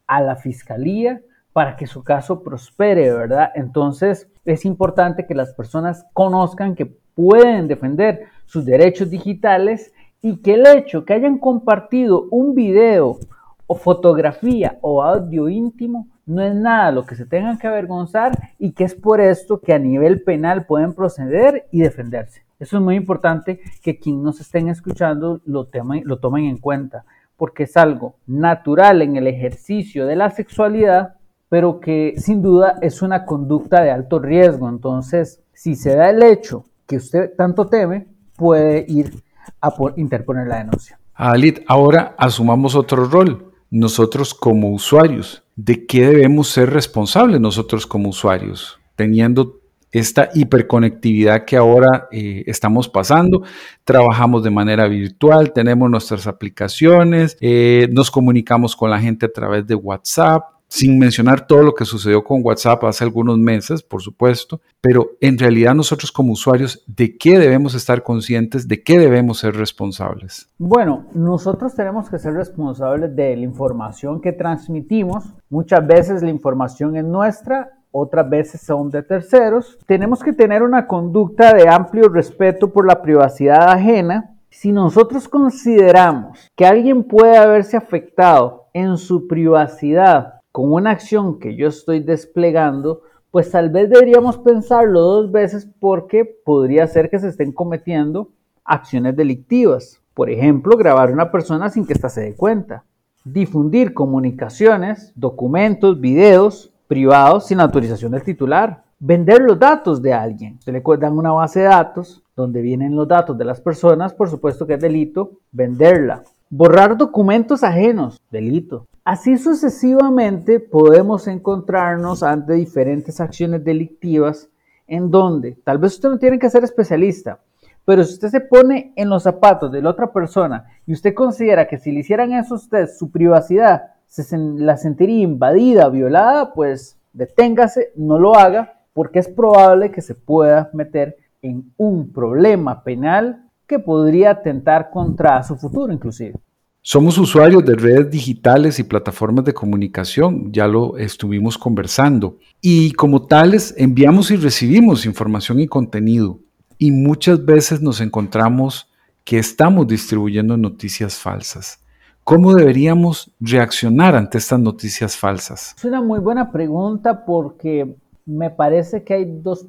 a 0.08 0.22
la 0.22 0.36
fiscalía 0.36 1.22
para 1.54 1.76
que 1.76 1.88
su 1.88 2.04
caso 2.04 2.44
prospere, 2.44 3.12
¿verdad? 3.12 3.52
Entonces 3.56 4.30
es 4.46 4.66
importante 4.66 5.26
que 5.26 5.36
las 5.36 5.54
personas 5.54 6.06
conozcan 6.14 6.76
que 6.76 6.86
pueden 6.86 7.68
defender 7.68 8.28
sus 8.46 8.66
derechos 8.66 9.10
digitales 9.10 9.94
y 10.22 10.38
que 10.38 10.54
el 10.54 10.68
hecho 10.68 11.04
que 11.04 11.14
hayan 11.14 11.40
compartido 11.40 12.28
un 12.30 12.54
video 12.54 13.20
o 13.68 13.76
fotografía 13.76 14.78
o 14.82 15.02
audio 15.02 15.50
íntimo 15.50 16.08
no 16.26 16.42
es 16.42 16.56
nada 16.56 16.92
lo 16.92 17.06
que 17.06 17.16
se 17.16 17.26
tengan 17.26 17.58
que 17.58 17.68
avergonzar 17.68 18.32
y 18.60 18.72
que 18.72 18.84
es 18.84 18.96
por 18.96 19.22
esto 19.22 19.60
que 19.60 19.74
a 19.74 19.80
nivel 19.80 20.22
penal 20.22 20.66
pueden 20.66 20.94
proceder 20.94 21.68
y 21.72 21.82
defenderse. 21.82 22.44
Eso 22.60 22.78
es 22.78 22.84
muy 22.84 22.96
importante 22.96 23.60
que 23.82 23.98
quien 23.98 24.22
nos 24.22 24.40
estén 24.40 24.70
escuchando 24.70 25.42
lo, 25.46 25.68
lo 26.04 26.18
tomen 26.20 26.46
en 26.46 26.58
cuenta, 26.58 27.06
porque 27.36 27.64
es 27.64 27.76
algo 27.76 28.18
natural 28.28 29.02
en 29.02 29.16
el 29.16 29.26
ejercicio 29.26 30.06
de 30.06 30.16
la 30.16 30.30
sexualidad, 30.30 31.16
pero 31.50 31.80
que 31.80 32.14
sin 32.18 32.44
duda 32.44 32.78
es 32.82 33.02
una 33.02 33.26
conducta 33.26 33.82
de 33.82 33.90
alto 33.90 34.20
riesgo. 34.20 34.70
Entonces, 34.70 35.42
si 35.54 35.76
se 35.76 35.96
da 35.96 36.12
el 36.12 36.22
hecho 36.22 36.66
que 36.86 36.98
usted 36.98 37.32
tanto 37.36 37.66
teme, 37.66 38.08
puede 38.36 38.86
ir 38.88 39.12
a 39.60 39.74
interponer 39.96 40.48
la 40.48 40.58
denuncia. 40.58 41.00
Alit, 41.16 41.62
ahora 41.68 42.16
asumamos 42.18 42.76
otro 42.76 43.06
rol, 43.06 43.54
nosotros 43.70 44.34
como 44.34 44.72
usuarios. 44.72 45.41
¿De 45.64 45.86
qué 45.86 46.08
debemos 46.08 46.48
ser 46.48 46.72
responsables 46.72 47.40
nosotros 47.40 47.86
como 47.86 48.10
usuarios? 48.10 48.80
Teniendo 48.96 49.60
esta 49.92 50.30
hiperconectividad 50.34 51.46
que 51.46 51.56
ahora 51.56 52.08
eh, 52.12 52.44
estamos 52.48 52.90
pasando. 52.90 53.44
Trabajamos 53.84 54.44
de 54.44 54.50
manera 54.50 54.88
virtual, 54.88 55.54
tenemos 55.54 55.88
nuestras 55.88 56.26
aplicaciones, 56.26 57.38
eh, 57.42 57.88
nos 57.92 58.10
comunicamos 58.10 58.76
con 58.76 58.90
la 58.90 59.00
gente 59.00 59.28
a 59.28 59.32
través 59.32 59.68
de 59.68 59.76
WhatsApp, 59.76 60.46
sin 60.72 60.98
mencionar 60.98 61.48
todo 61.48 61.64
lo 61.64 61.76
que 61.76 61.84
sucedió 61.84 62.24
con 62.24 62.40
WhatsApp 62.46 62.86
hace 62.86 63.04
algunos 63.04 63.38
meses, 63.38 63.84
por 63.84 64.02
supuesto, 64.02 64.62
pero 64.80 65.12
en 65.20 65.38
realidad 65.38 65.76
nosotros 65.76 66.14
como 66.14 66.32
usuarios, 66.32 66.82
¿de 66.88 67.18
qué 67.18 67.38
debemos 67.38 67.76
estar 67.76 68.04
conscientes? 68.04 68.70
¿De 68.70 68.82
qué 68.82 68.98
debemos 68.98 69.40
ser 69.40 69.54
responsables? 69.58 70.50
Bueno, 70.58 71.08
nosotros 71.14 71.76
tenemos 71.76 72.10
que 72.10 72.20
ser 72.20 72.36
responsables 72.36 73.14
de 73.14 73.36
la 73.36 73.44
información 73.44 74.22
que 74.22 74.32
transmitimos. 74.32 75.26
Muchas 75.50 75.86
veces 75.86 76.24
la 76.24 76.30
información 76.30 76.96
es 76.96 77.04
nuestra, 77.04 77.74
otras 77.92 78.30
veces 78.30 78.62
son 78.62 78.90
de 78.90 79.04
terceros. 79.04 79.78
Tenemos 79.86 80.24
que 80.24 80.32
tener 80.32 80.64
una 80.64 80.88
conducta 80.88 81.54
de 81.54 81.68
amplio 81.68 82.08
respeto 82.08 82.72
por 82.72 82.88
la 82.88 83.02
privacidad 83.02 83.70
ajena. 83.72 84.38
Si 84.50 84.72
nosotros 84.72 85.28
consideramos 85.28 86.50
que 86.56 86.66
alguien 86.66 87.04
puede 87.04 87.36
haberse 87.38 87.76
afectado 87.76 88.68
en 88.74 88.96
su 88.96 89.28
privacidad 89.28 90.41
con 90.52 90.72
una 90.72 90.92
acción 90.92 91.40
que 91.40 91.56
yo 91.56 91.68
estoy 91.68 92.02
desplegando, 92.02 93.04
pues 93.32 93.52
tal 93.52 93.70
vez 93.70 93.90
deberíamos 93.90 94.38
pensarlo 94.38 95.02
dos 95.02 95.32
veces 95.32 95.70
porque 95.80 96.26
podría 96.26 96.86
ser 96.88 97.10
que 97.10 97.20
se 97.20 97.30
estén 97.30 97.54
cometiendo 97.54 98.30
acciones 98.66 99.16
delictivas. 99.16 100.02
Por 100.14 100.30
ejemplo, 100.30 100.78
grabar 100.78 101.10
a 101.10 101.14
una 101.14 101.32
persona 101.32 101.70
sin 101.70 101.86
que 101.86 101.94
ésta 101.94 102.10
se 102.10 102.22
dé 102.22 102.36
cuenta. 102.36 102.84
Difundir 103.24 103.94
comunicaciones, 103.94 105.14
documentos, 105.16 106.02
videos 106.02 106.74
privados 106.88 107.48
sin 107.48 107.62
autorización 107.62 108.12
del 108.12 108.24
titular. 108.24 108.84
Vender 109.00 109.42
los 109.42 109.58
datos 109.58 110.02
de 110.02 110.14
alguien. 110.14 110.60
Se 110.62 110.72
le 110.72 110.84
dan 111.00 111.18
una 111.18 111.32
base 111.32 111.62
de 111.62 111.66
datos 111.68 112.22
donde 112.36 112.62
vienen 112.62 112.96
los 112.96 113.08
datos 113.08 113.38
de 113.38 113.46
las 113.46 113.62
personas, 113.62 114.14
por 114.14 114.30
supuesto 114.30 114.68
que 114.68 114.74
es 114.74 114.82
delito 114.82 115.40
venderla. 115.52 116.24
Borrar 116.50 116.98
documentos 116.98 117.64
ajenos, 117.64 118.20
delito. 118.30 118.88
Así 119.04 119.40
sucesivamente 119.40 120.60
podemos 120.60 121.28
encontrarnos 121.28 122.22
ante 122.22 122.54
diferentes 122.54 123.20
acciones 123.20 123.64
delictivas 123.64 124.48
en 124.86 125.10
donde 125.10 125.58
tal 125.64 125.80
vez 125.80 125.94
usted 125.94 126.10
no 126.10 126.20
tiene 126.20 126.38
que 126.38 126.52
ser 126.52 126.64
especialista, 126.64 127.40
pero 127.84 128.04
si 128.04 128.14
usted 128.14 128.28
se 128.28 128.42
pone 128.42 128.94
en 128.96 129.10
los 129.10 129.24
zapatos 129.24 129.72
de 129.72 129.82
la 129.82 129.90
otra 129.90 130.14
persona 130.14 130.66
y 130.86 130.94
usted 130.94 131.16
considera 131.16 131.68
que 131.68 131.80
si 131.80 131.92
le 131.92 132.02
hicieran 132.02 132.32
eso 132.34 132.54
a 132.54 132.58
usted, 132.58 132.88
su 132.88 133.10
privacidad 133.10 133.94
se 134.06 134.38
la 134.38 134.78
sentiría 134.78 135.24
invadida, 135.24 135.90
violada, 135.90 136.54
pues 136.54 137.00
deténgase, 137.12 137.94
no 137.96 138.20
lo 138.20 138.36
haga, 138.36 138.82
porque 138.94 139.18
es 139.18 139.28
probable 139.28 139.90
que 139.90 140.02
se 140.02 140.14
pueda 140.14 140.70
meter 140.74 141.18
en 141.42 141.74
un 141.78 142.14
problema 142.14 142.84
penal 142.84 143.50
que 143.66 143.80
podría 143.80 144.30
atentar 144.30 144.92
contra 144.92 145.42
su 145.42 145.56
futuro 145.56 145.92
inclusive. 145.92 146.36
Somos 146.84 147.20
usuarios 147.20 147.64
de 147.64 147.76
redes 147.76 148.10
digitales 148.10 148.80
y 148.80 148.84
plataformas 148.84 149.46
de 149.46 149.54
comunicación, 149.54 150.52
ya 150.52 150.66
lo 150.66 150.98
estuvimos 150.98 151.56
conversando, 151.56 152.40
y 152.60 152.94
como 152.94 153.28
tales 153.28 153.76
enviamos 153.78 154.32
y 154.32 154.36
recibimos 154.36 155.06
información 155.06 155.60
y 155.60 155.68
contenido, 155.68 156.40
y 156.80 156.90
muchas 156.90 157.46
veces 157.46 157.84
nos 157.84 158.02
encontramos 158.02 158.90
que 159.24 159.38
estamos 159.38 159.86
distribuyendo 159.86 160.58
noticias 160.58 161.20
falsas. 161.20 161.80
¿Cómo 162.24 162.56
deberíamos 162.56 163.32
reaccionar 163.40 164.16
ante 164.16 164.40
estas 164.40 164.60
noticias 164.60 165.16
falsas? 165.16 165.76
Es 165.78 165.86
una 165.86 166.02
muy 166.02 166.18
buena 166.18 166.52
pregunta 166.52 167.26
porque 167.26 167.96
me 168.26 168.50
parece 168.50 169.04
que 169.04 169.14
hay 169.14 169.26
dos, 169.26 169.68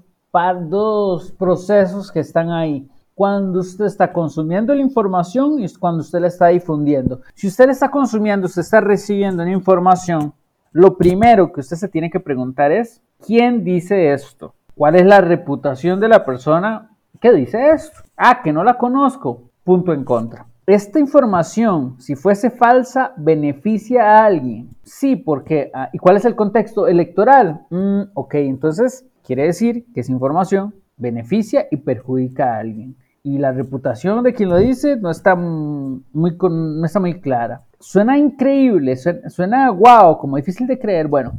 dos 0.70 1.30
procesos 1.32 2.10
que 2.10 2.20
están 2.20 2.50
ahí 2.50 2.88
cuando 3.14 3.60
usted 3.60 3.84
está 3.84 4.12
consumiendo 4.12 4.74
la 4.74 4.82
información 4.82 5.60
y 5.60 5.72
cuando 5.74 6.00
usted 6.00 6.20
la 6.20 6.28
está 6.28 6.48
difundiendo. 6.48 7.20
Si 7.34 7.46
usted 7.46 7.66
la 7.66 7.72
está 7.72 7.90
consumiendo, 7.90 8.46
usted 8.46 8.62
está 8.62 8.80
recibiendo 8.80 9.42
una 9.42 9.52
información, 9.52 10.32
lo 10.72 10.96
primero 10.96 11.52
que 11.52 11.60
usted 11.60 11.76
se 11.76 11.88
tiene 11.88 12.10
que 12.10 12.20
preguntar 12.20 12.72
es, 12.72 13.02
¿quién 13.24 13.62
dice 13.62 14.12
esto? 14.12 14.54
¿Cuál 14.74 14.96
es 14.96 15.04
la 15.04 15.20
reputación 15.20 16.00
de 16.00 16.08
la 16.08 16.24
persona 16.24 16.90
que 17.20 17.32
dice 17.32 17.70
esto? 17.70 18.00
Ah, 18.16 18.40
que 18.42 18.52
no 18.52 18.64
la 18.64 18.78
conozco. 18.78 19.42
Punto 19.64 19.92
en 19.92 20.04
contra. 20.04 20.46
Esta 20.66 20.98
información, 20.98 21.96
si 21.98 22.14
fuese 22.16 22.50
falsa, 22.50 23.12
beneficia 23.16 24.02
a 24.04 24.24
alguien. 24.24 24.70
Sí, 24.82 25.16
porque... 25.16 25.70
Ah, 25.74 25.90
¿Y 25.92 25.98
cuál 25.98 26.16
es 26.16 26.24
el 26.24 26.34
contexto 26.34 26.88
electoral? 26.88 27.66
Mm, 27.68 28.02
ok, 28.14 28.34
entonces 28.36 29.04
quiere 29.22 29.44
decir 29.44 29.84
que 29.92 30.00
esa 30.00 30.12
información 30.12 30.74
beneficia 30.96 31.66
y 31.70 31.76
perjudica 31.76 32.54
a 32.54 32.58
alguien 32.60 32.96
y 33.24 33.38
la 33.38 33.52
reputación 33.52 34.22
de 34.24 34.34
quien 34.34 34.48
lo 34.48 34.56
dice 34.56 34.96
no 34.96 35.10
está 35.10 35.34
muy, 35.34 36.36
no 36.40 36.84
está 36.84 37.00
muy 37.00 37.20
clara. 37.20 37.62
Suena 37.78 38.18
increíble, 38.18 38.96
suena, 38.96 39.68
guau, 39.70 40.18
como 40.18 40.36
difícil 40.36 40.66
de 40.66 40.78
creer. 40.78 41.08
Bueno, 41.08 41.32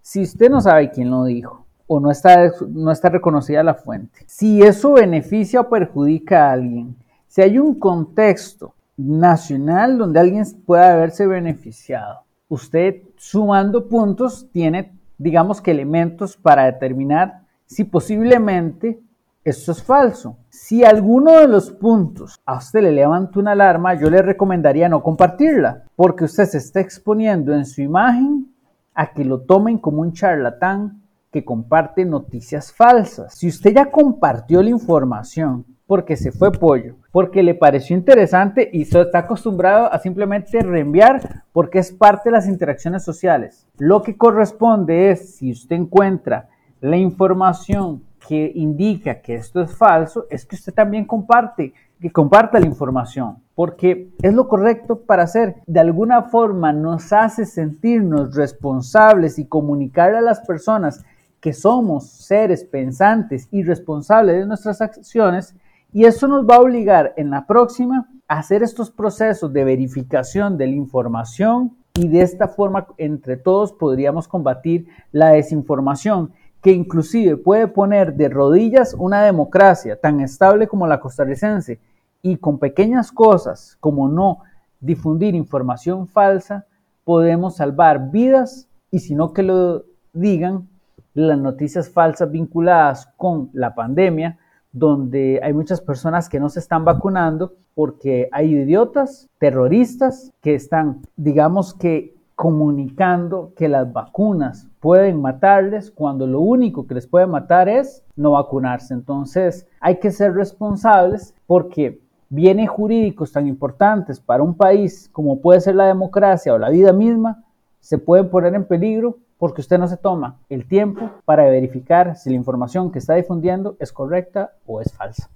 si 0.00 0.22
usted 0.22 0.50
no 0.50 0.60
sabe 0.60 0.90
quién 0.90 1.10
lo 1.10 1.24
dijo 1.24 1.64
o 1.86 2.00
no 2.00 2.10
está, 2.10 2.50
no 2.68 2.90
está 2.90 3.08
reconocida 3.08 3.62
la 3.62 3.74
fuente, 3.74 4.24
si 4.26 4.62
eso 4.62 4.92
beneficia 4.92 5.60
o 5.60 5.68
perjudica 5.68 6.48
a 6.48 6.52
alguien, 6.52 6.96
si 7.26 7.42
hay 7.42 7.58
un 7.58 7.74
contexto 7.78 8.74
nacional 8.96 9.98
donde 9.98 10.20
alguien 10.20 10.44
pueda 10.64 10.94
haberse 10.94 11.26
beneficiado, 11.26 12.20
usted 12.48 13.02
sumando 13.16 13.88
puntos 13.88 14.48
tiene, 14.52 14.92
digamos 15.18 15.60
que 15.60 15.72
elementos 15.72 16.36
para 16.36 16.64
determinar 16.64 17.42
si 17.66 17.84
posiblemente 17.84 19.00
esto 19.44 19.72
es 19.72 19.82
falso. 19.82 20.36
Si 20.66 20.82
alguno 20.82 21.40
de 21.40 21.46
los 21.46 21.70
puntos 21.72 22.40
a 22.46 22.56
usted 22.56 22.80
le 22.80 22.92
levanta 22.92 23.38
una 23.38 23.52
alarma, 23.52 24.00
yo 24.00 24.08
le 24.08 24.22
recomendaría 24.22 24.88
no 24.88 25.02
compartirla, 25.02 25.82
porque 25.94 26.24
usted 26.24 26.46
se 26.46 26.56
está 26.56 26.80
exponiendo 26.80 27.52
en 27.52 27.66
su 27.66 27.82
imagen 27.82 28.50
a 28.94 29.12
que 29.12 29.26
lo 29.26 29.42
tomen 29.42 29.76
como 29.76 30.00
un 30.00 30.14
charlatán 30.14 31.02
que 31.30 31.44
comparte 31.44 32.06
noticias 32.06 32.72
falsas. 32.72 33.34
Si 33.34 33.46
usted 33.46 33.74
ya 33.74 33.90
compartió 33.90 34.62
la 34.62 34.70
información 34.70 35.66
porque 35.86 36.16
se 36.16 36.32
fue 36.32 36.50
pollo, 36.50 36.96
porque 37.12 37.42
le 37.42 37.54
pareció 37.54 37.94
interesante 37.94 38.70
y 38.72 38.84
usted 38.84 39.00
está 39.00 39.18
acostumbrado 39.18 39.92
a 39.92 39.98
simplemente 39.98 40.62
reenviar 40.62 41.44
porque 41.52 41.78
es 41.78 41.92
parte 41.92 42.30
de 42.30 42.36
las 42.36 42.48
interacciones 42.48 43.04
sociales. 43.04 43.66
Lo 43.76 44.00
que 44.00 44.16
corresponde 44.16 45.10
es, 45.10 45.36
si 45.36 45.52
usted 45.52 45.76
encuentra 45.76 46.48
la 46.80 46.96
información 46.96 48.02
que 48.26 48.52
indica 48.54 49.20
que 49.20 49.34
esto 49.34 49.60
es 49.62 49.76
falso 49.76 50.26
es 50.30 50.46
que 50.46 50.56
usted 50.56 50.72
también 50.72 51.04
comparte, 51.04 51.74
que 52.00 52.10
comparta 52.10 52.58
la 52.58 52.66
información, 52.66 53.36
porque 53.54 54.10
es 54.22 54.34
lo 54.34 54.48
correcto 54.48 55.00
para 55.00 55.24
hacer. 55.24 55.56
De 55.66 55.80
alguna 55.80 56.22
forma 56.22 56.72
nos 56.72 57.12
hace 57.12 57.44
sentirnos 57.44 58.34
responsables 58.34 59.38
y 59.38 59.46
comunicarle 59.46 60.18
a 60.18 60.22
las 60.22 60.40
personas 60.40 61.04
que 61.40 61.52
somos 61.52 62.08
seres 62.08 62.64
pensantes 62.64 63.48
y 63.50 63.62
responsables 63.62 64.36
de 64.36 64.46
nuestras 64.46 64.80
acciones 64.80 65.54
y 65.92 66.06
eso 66.06 66.26
nos 66.26 66.46
va 66.46 66.56
a 66.56 66.60
obligar 66.60 67.12
en 67.16 67.30
la 67.30 67.46
próxima 67.46 68.08
a 68.26 68.38
hacer 68.38 68.62
estos 68.62 68.90
procesos 68.90 69.52
de 69.52 69.64
verificación 69.64 70.56
de 70.56 70.66
la 70.66 70.72
información 70.72 71.76
y 71.94 72.08
de 72.08 72.22
esta 72.22 72.48
forma 72.48 72.86
entre 72.96 73.36
todos 73.36 73.72
podríamos 73.72 74.26
combatir 74.26 74.88
la 75.12 75.28
desinformación 75.28 76.32
que 76.64 76.72
inclusive 76.72 77.36
puede 77.36 77.68
poner 77.68 78.14
de 78.14 78.30
rodillas 78.30 78.96
una 78.98 79.22
democracia 79.22 80.00
tan 80.00 80.20
estable 80.20 80.66
como 80.66 80.86
la 80.86 80.98
costarricense 80.98 81.78
y 82.22 82.38
con 82.38 82.58
pequeñas 82.58 83.12
cosas 83.12 83.76
como 83.80 84.08
no 84.08 84.38
difundir 84.80 85.34
información 85.34 86.08
falsa, 86.08 86.64
podemos 87.04 87.56
salvar 87.56 88.10
vidas 88.10 88.66
y 88.90 89.00
si 89.00 89.14
no 89.14 89.34
que 89.34 89.42
lo 89.42 89.84
digan 90.14 90.66
las 91.12 91.38
noticias 91.38 91.90
falsas 91.90 92.30
vinculadas 92.30 93.12
con 93.18 93.50
la 93.52 93.74
pandemia, 93.74 94.38
donde 94.72 95.40
hay 95.42 95.52
muchas 95.52 95.82
personas 95.82 96.30
que 96.30 96.40
no 96.40 96.48
se 96.48 96.60
están 96.60 96.82
vacunando 96.82 97.52
porque 97.74 98.30
hay 98.32 98.54
idiotas, 98.54 99.28
terroristas 99.36 100.32
que 100.40 100.54
están, 100.54 101.02
digamos 101.14 101.74
que 101.74 102.13
comunicando 102.34 103.52
que 103.56 103.68
las 103.68 103.92
vacunas 103.92 104.68
pueden 104.80 105.20
matarles 105.20 105.90
cuando 105.90 106.26
lo 106.26 106.40
único 106.40 106.86
que 106.86 106.94
les 106.94 107.06
puede 107.06 107.26
matar 107.26 107.68
es 107.68 108.04
no 108.16 108.32
vacunarse. 108.32 108.94
Entonces 108.94 109.66
hay 109.80 109.98
que 109.98 110.10
ser 110.10 110.34
responsables 110.34 111.34
porque 111.46 112.00
bienes 112.28 112.68
jurídicos 112.68 113.32
tan 113.32 113.46
importantes 113.46 114.20
para 114.20 114.42
un 114.42 114.54
país 114.54 115.08
como 115.12 115.40
puede 115.40 115.60
ser 115.60 115.76
la 115.76 115.86
democracia 115.86 116.52
o 116.52 116.58
la 116.58 116.70
vida 116.70 116.92
misma 116.92 117.44
se 117.80 117.98
pueden 117.98 118.30
poner 118.30 118.54
en 118.54 118.64
peligro 118.64 119.18
porque 119.38 119.60
usted 119.60 119.78
no 119.78 119.86
se 119.86 119.96
toma 119.96 120.38
el 120.48 120.66
tiempo 120.66 121.10
para 121.24 121.44
verificar 121.44 122.16
si 122.16 122.30
la 122.30 122.36
información 122.36 122.90
que 122.90 122.98
está 122.98 123.14
difundiendo 123.14 123.76
es 123.78 123.92
correcta 123.92 124.52
o 124.66 124.80
es 124.80 124.92
falsa. 124.92 125.28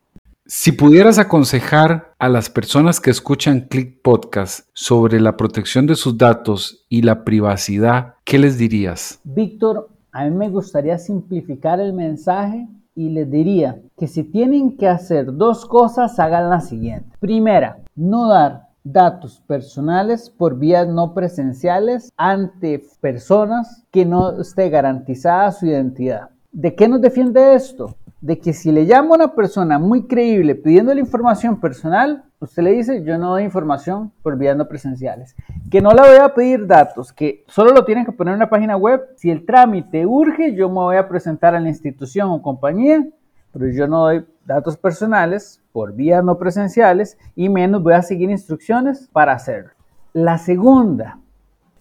Si 0.51 0.73
pudieras 0.73 1.19
aconsejar 1.19 2.15
a 2.19 2.31
las 2.31 2.49
personas 2.49 3.01
que 3.01 3.11
escuchan 3.11 3.67
Click 3.69 4.01
Podcast 4.01 4.67
sobre 4.73 5.21
la 5.21 5.37
protección 5.37 5.87
de 5.87 5.95
sus 5.95 6.17
datos 6.17 6.87
y 6.89 7.03
la 7.03 7.23
privacidad, 7.23 8.15
¿qué 8.25 8.39
les 8.39 8.57
dirías? 8.57 9.21
Víctor, 9.25 9.91
a 10.11 10.25
mí 10.25 10.31
me 10.31 10.49
gustaría 10.49 10.97
simplificar 10.97 11.81
el 11.81 11.93
mensaje 11.93 12.67
y 12.95 13.11
les 13.11 13.31
diría 13.31 13.79
que 13.99 14.07
si 14.07 14.25
tienen 14.25 14.79
que 14.79 14.89
hacer 14.89 15.37
dos 15.37 15.67
cosas, 15.67 16.19
hagan 16.19 16.49
la 16.49 16.63
siguiente. 16.63 17.15
Primera, 17.21 17.81
no 17.95 18.31
dar 18.31 18.69
datos 18.83 19.43
personales 19.47 20.31
por 20.31 20.59
vías 20.59 20.89
no 20.89 21.13
presenciales 21.13 22.11
ante 22.17 22.83
personas 23.03 23.85
que 23.91 24.07
no 24.07 24.41
esté 24.41 24.71
garantizada 24.71 25.53
su 25.53 25.67
identidad. 25.67 26.31
¿De 26.53 26.75
qué 26.75 26.89
nos 26.89 27.03
defiende 27.03 27.55
esto? 27.55 27.95
De 28.21 28.39
que 28.41 28.53
si 28.53 28.73
le 28.73 28.87
llama 28.87 29.11
a 29.11 29.15
una 29.15 29.35
persona 29.35 29.79
muy 29.79 30.07
creíble 30.07 30.57
pidiendo 30.57 30.93
la 30.93 31.01
información 31.01 31.61
personal, 31.61 32.25
usted 32.41 32.65
le 32.65 32.73
dice, 32.73 33.05
yo 33.05 33.17
no 33.17 33.31
doy 33.31 33.45
información 33.45 34.13
por 34.23 34.37
vías 34.37 34.57
no 34.57 34.69
presenciales. 34.69 35.37
Que 35.71 35.81
no 35.81 35.93
le 35.93 36.03
voy 36.03 36.19
a 36.21 36.35
pedir 36.35 36.67
datos, 36.67 37.13
que 37.13 37.45
solo 37.47 37.71
lo 37.73 37.85
tienen 37.85 38.05
que 38.05 38.13
poner 38.13 38.33
en 38.33 38.39
una 38.39 38.51
página 38.51 38.77
web. 38.77 39.03
Si 39.17 39.31
el 39.31 39.47
trámite 39.47 40.05
urge, 40.05 40.55
yo 40.55 40.69
me 40.69 40.75
voy 40.75 40.97
a 40.97 41.09
presentar 41.09 41.55
a 41.55 41.61
la 41.61 41.69
institución 41.69 42.31
o 42.31 42.43
compañía, 42.43 43.07
pero 43.53 43.69
yo 43.69 43.87
no 43.87 44.01
doy 44.01 44.27
datos 44.45 44.77
personales 44.77 45.63
por 45.73 45.93
vías 45.93 46.25
no 46.25 46.39
presenciales 46.39 47.19
y 47.37 47.49
menos 47.49 47.83
voy 47.83 47.93
a 47.93 48.03
seguir 48.03 48.31
instrucciones 48.31 49.09
para 49.13 49.33
hacerlo. 49.33 49.71
La 50.13 50.39
segunda, 50.39 51.19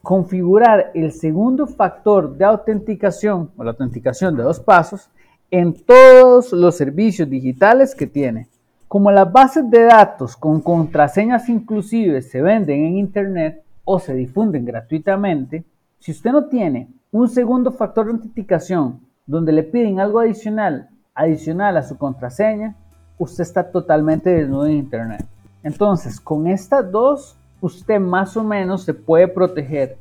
configurar 0.04 0.92
el 0.94 1.12
segundo 1.12 1.66
factor 1.66 2.38
de 2.38 2.46
autenticación 2.46 3.52
o 3.58 3.64
la 3.64 3.72
autenticación 3.72 4.38
de 4.38 4.44
dos 4.44 4.60
pasos 4.60 5.10
en 5.50 5.74
todos 5.74 6.52
los 6.52 6.76
servicios 6.76 7.30
digitales 7.30 7.96
que 7.96 8.08
tiene. 8.08 8.48
Como 8.88 9.12
las 9.12 9.32
bases 9.32 9.70
de 9.70 9.84
datos 9.84 10.36
con 10.36 10.62
contraseñas 10.62 11.50
inclusive 11.50 12.22
se 12.22 12.42
venden 12.42 12.86
en 12.86 12.98
Internet 12.98 13.64
o 13.86 14.00
se 14.00 14.14
difunden 14.14 14.66
gratuitamente, 14.66 15.64
si 16.00 16.12
usted 16.12 16.32
no 16.32 16.46
tiene 16.46 16.90
un 17.12 17.30
segundo 17.30 17.72
factor 17.72 18.06
de 18.06 18.14
autenticación 18.14 19.00
donde 19.26 19.52
le 19.52 19.64
piden 19.64 20.00
algo 20.00 20.20
adicional, 20.20 20.90
adicional 21.16 21.78
a 21.78 21.84
su 21.84 21.98
contraseña, 21.98 22.76
usted 23.18 23.44
está 23.44 23.72
totalmente 23.72 24.30
desnudo 24.30 24.68
en 24.68 24.74
Internet. 24.74 25.26
Entonces, 25.64 26.20
con 26.20 26.48
estas 26.48 26.92
dos, 26.92 27.36
usted 27.62 28.00
más 28.00 28.38
o 28.38 28.44
menos 28.44 28.84
se 28.84 28.94
puede 28.94 29.28
proteger 29.28 29.98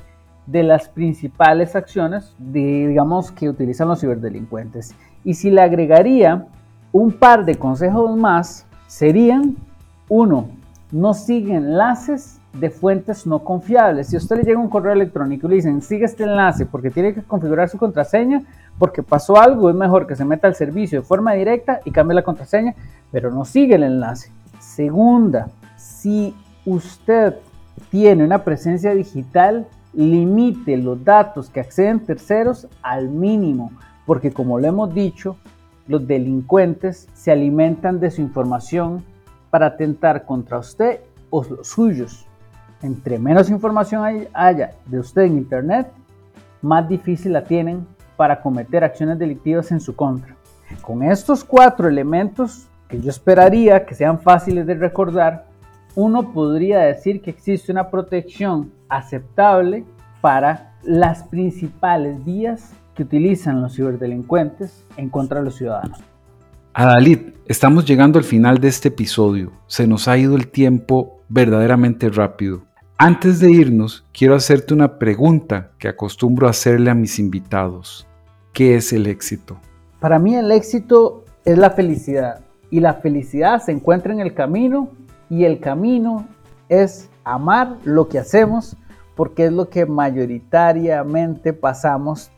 de 0.47 0.63
las 0.63 0.89
principales 0.89 1.75
acciones, 1.75 2.35
digamos, 2.39 3.33
que 3.33 3.49
utilizan 3.49 3.89
los 3.89 4.01
ciberdelincuentes. 4.01 4.95
Y 5.25 5.35
si 5.35 5.51
le 5.51 5.61
agregaría 5.61 6.47
un 6.93 7.13
par 7.13 7.45
de 7.45 7.57
consejos 7.57 8.17
más, 8.17 8.67
serían, 8.87 9.57
uno, 10.09 10.49
no 10.93 11.15
sigue 11.15 11.55
enlaces 11.55 12.41
de 12.53 12.71
fuentes 12.71 13.27
no 13.27 13.41
confiables. 13.41 14.09
Si 14.09 14.17
a 14.17 14.19
usted 14.19 14.37
le 14.37 14.45
llega 14.45 14.59
un 14.59 14.69
correo 14.69 14.93
electrónico 14.93 15.47
y 15.47 15.51
le 15.51 15.57
dicen, 15.57 15.83
sigue 15.83 16.05
este 16.05 16.25
enlace 16.25 16.67
porque 16.67 16.91
tiene 16.91 17.13
que 17.13 17.23
configurar 17.23 17.69
su 17.69 17.79
contraseña, 17.79 18.43
porque 18.79 19.03
pasó 19.03 19.39
algo, 19.39 19.69
es 19.69 19.77
mejor 19.77 20.07
que 20.07 20.17
se 20.17 20.25
meta 20.25 20.47
al 20.47 20.55
servicio 20.55 21.01
de 21.01 21.07
forma 21.07 21.33
directa 21.33 21.81
y 21.85 21.91
cambie 21.91 22.15
la 22.15 22.23
contraseña, 22.23 22.75
pero 23.11 23.31
no 23.31 23.45
sigue 23.45 23.75
el 23.75 23.83
enlace. 23.83 24.31
Segunda, 24.59 25.49
si 25.77 26.35
usted 26.65 27.35
tiene 27.91 28.25
una 28.25 28.43
presencia 28.43 28.95
digital, 28.95 29.67
limite 29.93 30.77
los 30.77 31.03
datos 31.05 31.51
que 31.51 31.61
acceden 31.61 32.01
terceros 32.01 32.69
al 32.83 33.09
mínimo 33.09 33.73
porque 34.07 34.33
como 34.33 34.59
lo 34.59 34.67
hemos 34.67 34.95
dicho, 34.95 35.37
los 35.89 36.07
delincuentes 36.07 37.09
se 37.13 37.33
alimentan 37.33 38.01
de 38.01 38.11
su 38.11 38.21
información 38.21 39.05
para 39.51 39.67
atentar 39.67 40.25
contra 40.25 40.59
usted 40.59 41.01
o 41.31 41.45
los 41.45 41.69
suyos. 41.69 42.27
Entre 42.83 43.19
menos 43.19 43.51
información 43.51 44.29
haya 44.33 44.73
de 44.87 44.99
usted 44.99 45.23
en 45.23 45.39
Internet, 45.39 45.89
más 46.63 46.89
difícil 46.89 47.33
la 47.33 47.45
tienen 47.45 47.87
para 48.17 48.41
cometer 48.41 48.85
acciones 48.85 49.19
delictivas 49.19 49.71
en 49.73 49.81
su 49.81 49.95
contra. 49.95 50.35
Con 50.83 51.03
estos 51.03 51.45
cuatro 51.45 51.89
elementos 51.89 52.69
que 52.89 53.01
yo 53.01 53.11
esperaría 53.11 53.85
que 53.85 53.95
sean 53.95 54.19
fáciles 54.21 54.67
de 54.67 54.75
recordar, 54.75 55.47
uno 55.95 56.33
podría 56.33 56.81
decir 56.81 57.23
que 57.23 57.31
existe 57.31 57.73
una 57.73 57.91
protección 57.91 58.71
aceptable 58.89 59.85
para 60.21 60.73
las 60.83 61.23
principales 61.25 62.23
vías 62.25 62.73
que 62.97 63.03
utilizan 63.03 63.61
los 63.61 63.77
ciberdelincuentes 63.77 64.85
en 64.97 65.11
contra 65.11 65.39
de 65.39 65.45
los 65.45 65.57
ciudadanos. 65.57 66.01
Adalid, 66.73 67.35
estamos 67.47 67.85
llegando 67.85 68.19
al 68.19 68.25
final 68.25 68.59
de 68.59 68.69
este 68.69 68.89
episodio. 68.89 69.53
Se 69.67 69.87
nos 69.87 70.09
ha 70.09 70.19
ido 70.19 70.35
el 70.35 70.49
tiempo 70.49 71.21
verdaderamente 71.29 72.09
rápido. 72.09 72.63
Antes 72.99 73.41
de 73.41 73.51
irnos, 73.51 74.05
quiero 74.13 74.35
hacerte 74.35 74.73
una 74.73 74.99
pregunta 74.99 75.71
que 75.79 75.89
acostumbro 75.89 76.49
hacerle 76.49 76.91
a 76.91 76.95
mis 76.95 77.19
invitados. 77.19 78.07
¿Qué 78.53 78.77
es 78.77 78.93
el 78.93 79.07
éxito? 79.07 79.59
Para 80.01 80.19
mí 80.19 80.35
el 80.35 80.51
éxito 80.51 81.25
es 81.45 81.59
la 81.59 81.71
felicidad 81.71 82.41
y 82.71 82.81
la 82.81 82.95
felicidad 82.95 83.63
se 83.63 83.73
encuentra 83.73 84.13
en 84.13 84.21
el 84.21 84.35
camino 84.35 84.89
y 85.29 85.45
el 85.45 85.61
camino 85.61 86.27
es 86.69 87.11
amar 87.25 87.77
lo 87.85 88.09
que 88.09 88.19
hacemos 88.19 88.77
porque 89.15 89.47
es 89.47 89.53
lo 89.53 89.69
que 89.69 89.87
mayoritariamente 89.87 91.53
pasamos 91.53 92.31